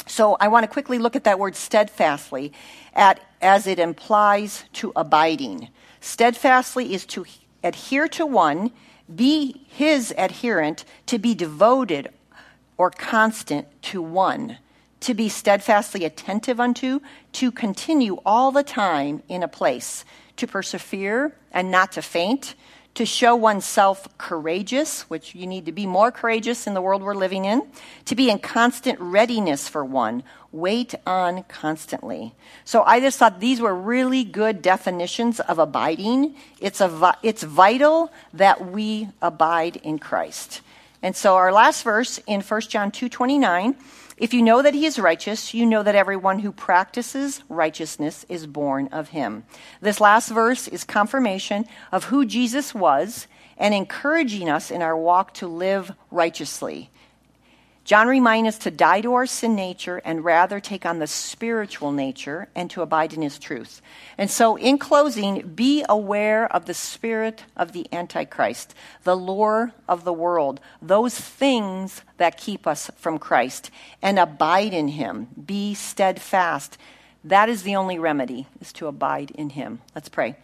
So 0.08 0.38
I 0.39 0.47
want 0.47 0.63
to 0.63 0.67
quickly 0.67 0.97
look 0.97 1.15
at 1.15 1.26
that 1.26 1.38
word 1.38 1.56
steadfastly 1.56 2.54
at, 2.93 3.19
as 3.41 3.67
it 3.67 3.78
implies 3.78 4.63
to 4.73 4.91
abiding. 4.95 5.69
Steadfastly 6.00 6.93
is 6.93 7.06
to 7.08 7.26
adhere 7.63 8.08
to 8.10 8.26
one 8.26 8.71
Be 9.13 9.65
his 9.69 10.13
adherent, 10.17 10.84
to 11.06 11.17
be 11.17 11.34
devoted 11.34 12.10
or 12.77 12.91
constant 12.91 13.67
to 13.81 14.01
one, 14.01 14.57
to 14.99 15.13
be 15.13 15.29
steadfastly 15.29 16.05
attentive 16.05 16.59
unto, 16.59 16.99
to 17.33 17.51
continue 17.51 18.19
all 18.25 18.51
the 18.51 18.63
time 18.63 19.21
in 19.27 19.43
a 19.43 19.47
place, 19.47 20.05
to 20.37 20.47
persevere 20.47 21.35
and 21.51 21.71
not 21.71 21.91
to 21.93 22.01
faint, 22.01 22.55
to 22.97 23.05
show 23.05 23.35
oneself 23.35 24.07
courageous, 24.17 25.03
which 25.03 25.35
you 25.35 25.45
need 25.45 25.67
to 25.67 25.71
be 25.71 25.85
more 25.85 26.11
courageous 26.11 26.65
in 26.65 26.73
the 26.73 26.81
world 26.81 27.03
we're 27.03 27.13
living 27.13 27.45
in, 27.45 27.61
to 28.05 28.15
be 28.15 28.27
in 28.27 28.39
constant 28.39 28.99
readiness 28.99 29.69
for 29.69 29.85
one, 29.85 30.23
wait 30.51 30.95
on 31.05 31.43
constantly. 31.43 32.33
So 32.65 32.81
I 32.81 32.99
just 32.99 33.19
thought 33.19 33.39
these 33.39 33.61
were 33.61 33.75
really 33.75 34.23
good 34.23 34.63
definitions 34.63 35.39
of 35.39 35.59
abiding. 35.59 36.35
It's, 36.59 36.81
a, 36.81 37.15
it's 37.21 37.43
vital 37.43 38.11
that 38.33 38.71
we 38.71 39.09
abide 39.21 39.75
in 39.77 39.99
Christ. 39.99 40.61
And 41.01 41.15
so 41.15 41.36
our 41.36 41.51
last 41.51 41.83
verse 41.83 42.19
in 42.27 42.41
1 42.41 42.62
John 42.69 42.91
2:29 42.91 43.75
if 44.17 44.33
you 44.33 44.41
know 44.41 44.63
that 44.63 44.73
he 44.73 44.88
is 44.88 44.97
righteous, 44.97 45.53
you 45.53 45.63
know 45.63 45.83
that 45.83 45.93
everyone 45.93 46.39
who 46.39 46.51
practices 46.51 47.43
righteousness 47.49 48.25
is 48.27 48.47
born 48.47 48.88
of 48.88 49.10
him. 49.10 49.43
This 49.79 50.01
last 50.01 50.29
verse 50.29 50.67
is 50.67 50.83
confirmation 50.83 51.65
of 51.91 52.05
who 52.05 52.25
Jesus 52.25 52.73
was 52.73 53.27
and 53.60 53.75
encouraging 53.75 54.49
us 54.49 54.71
in 54.71 54.81
our 54.81 54.97
walk 54.97 55.36
to 55.36 55.47
live 55.47 55.91
righteously. 56.10 56.89
John 57.88 58.10
reminds 58.10 58.50
us 58.50 58.58
to 58.65 58.69
die 58.69 59.00
to 59.00 59.13
our 59.13 59.26
sin 59.26 59.56
nature 59.56 60.02
and 60.04 60.26
rather 60.26 60.60
take 60.60 60.86
on 60.86 61.00
the 61.00 61.08
spiritual 61.08 61.93
nature 61.93 62.50
and 62.54 62.69
to 62.71 62.82
abide 62.82 63.13
in 63.13 63.21
his 63.21 63.39
truth. 63.39 63.82
And 64.17 64.30
so, 64.30 64.58
in 64.58 64.78
closing, 64.78 65.47
be 65.56 65.86
aware 65.88 66.54
of 66.54 66.65
the 66.65 66.73
spirit 66.73 67.45
of 67.56 67.71
the 67.71 67.88
Antichrist, 67.93 68.76
the 69.06 69.15
lure 69.15 69.71
of 69.88 70.04
the 70.04 70.12
world, 70.12 70.60
those 70.82 71.17
things 71.17 72.02
that 72.17 72.36
keep 72.36 72.67
us 72.67 72.91
from 72.97 73.19
Christ, 73.19 73.71
and 74.02 74.19
abide 74.19 74.73
in 74.73 74.89
him. 74.89 75.30
Be 75.45 75.73
steadfast. 75.73 76.78
That 77.23 77.47
is 77.47 77.63
the 77.63 77.78
only 77.78 77.97
remedy, 77.97 78.47
is 78.60 78.73
to 78.73 78.88
abide 78.88 79.32
in 79.32 79.52
him. 79.52 79.80
Let's 79.95 80.10
pray. 80.10 80.36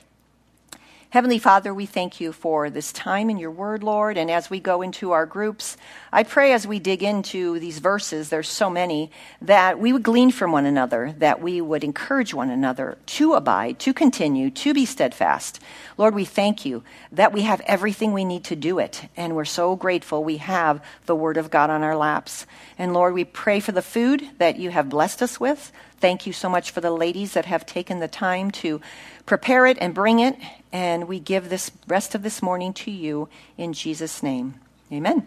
Heavenly 1.14 1.38
Father, 1.38 1.76
we 1.76 1.86
thank 1.86 2.20
you 2.20 2.32
for 2.32 2.72
this 2.72 2.92
time 2.92 3.30
in 3.30 3.38
your 3.38 3.52
word, 3.52 3.84
Lord. 3.84 4.18
And 4.18 4.32
as 4.32 4.50
we 4.50 4.60
go 4.60 4.82
into 4.82 5.12
our 5.12 5.28
groups, 5.28 5.78
I 6.12 6.24
pray 6.24 6.54
as 6.54 6.66
we 6.66 6.80
dig 6.80 7.04
into 7.04 7.60
these 7.60 7.78
verses, 7.78 8.30
there's 8.30 8.50
so 8.50 8.68
many, 8.68 9.12
that 9.40 9.78
we 9.78 9.94
would 9.94 10.02
glean 10.02 10.32
from 10.32 10.52
one 10.52 10.66
another, 10.66 11.14
that 11.20 11.40
we 11.40 11.62
would 11.62 11.84
encourage 11.84 12.34
one 12.34 12.50
another 12.50 12.98
to 13.06 13.36
abide, 13.36 13.78
to 13.82 13.94
continue, 13.94 14.50
to 14.50 14.74
be 14.74 14.88
steadfast. 14.88 15.60
Lord, 16.00 16.16
we 16.16 16.26
thank 16.26 16.66
you 16.66 16.82
that 17.12 17.32
we 17.32 17.44
have 17.44 17.62
everything 17.68 18.12
we 18.12 18.26
need 18.26 18.46
to 18.46 18.56
do 18.56 18.80
it. 18.80 19.08
And 19.16 19.36
we're 19.36 19.46
so 19.46 19.76
grateful 19.76 20.24
we 20.24 20.38
have 20.38 20.84
the 21.06 21.16
word 21.16 21.38
of 21.38 21.52
God 21.52 21.70
on 21.70 21.84
our 21.84 21.96
laps. 21.96 22.48
And 22.80 22.92
Lord, 22.92 23.14
we 23.14 23.24
pray 23.24 23.60
for 23.60 23.72
the 23.72 23.84
food 23.84 24.28
that 24.40 24.58
you 24.58 24.72
have 24.72 24.90
blessed 24.90 25.22
us 25.22 25.40
with. 25.40 25.72
Thank 26.04 26.28
you 26.28 26.34
so 26.34 26.50
much 26.50 26.72
for 26.72 26.82
the 26.82 26.92
ladies 26.92 27.32
that 27.32 27.46
have 27.46 27.66
taken 27.66 28.00
the 28.00 28.10
time 28.10 28.52
to 28.52 28.82
prepare 29.26 29.66
it 29.66 29.78
and 29.80 29.94
bring 29.94 30.20
it. 30.20 30.36
And 30.74 31.08
we 31.08 31.18
give 31.18 31.48
this 31.48 31.72
rest 31.88 32.14
of 32.14 32.24
this 32.24 32.42
morning 32.42 32.74
to 32.74 32.92
you 32.92 33.30
in 33.58 33.72
Jesus' 33.72 34.22
name. 34.22 34.56
Amen. 34.92 35.26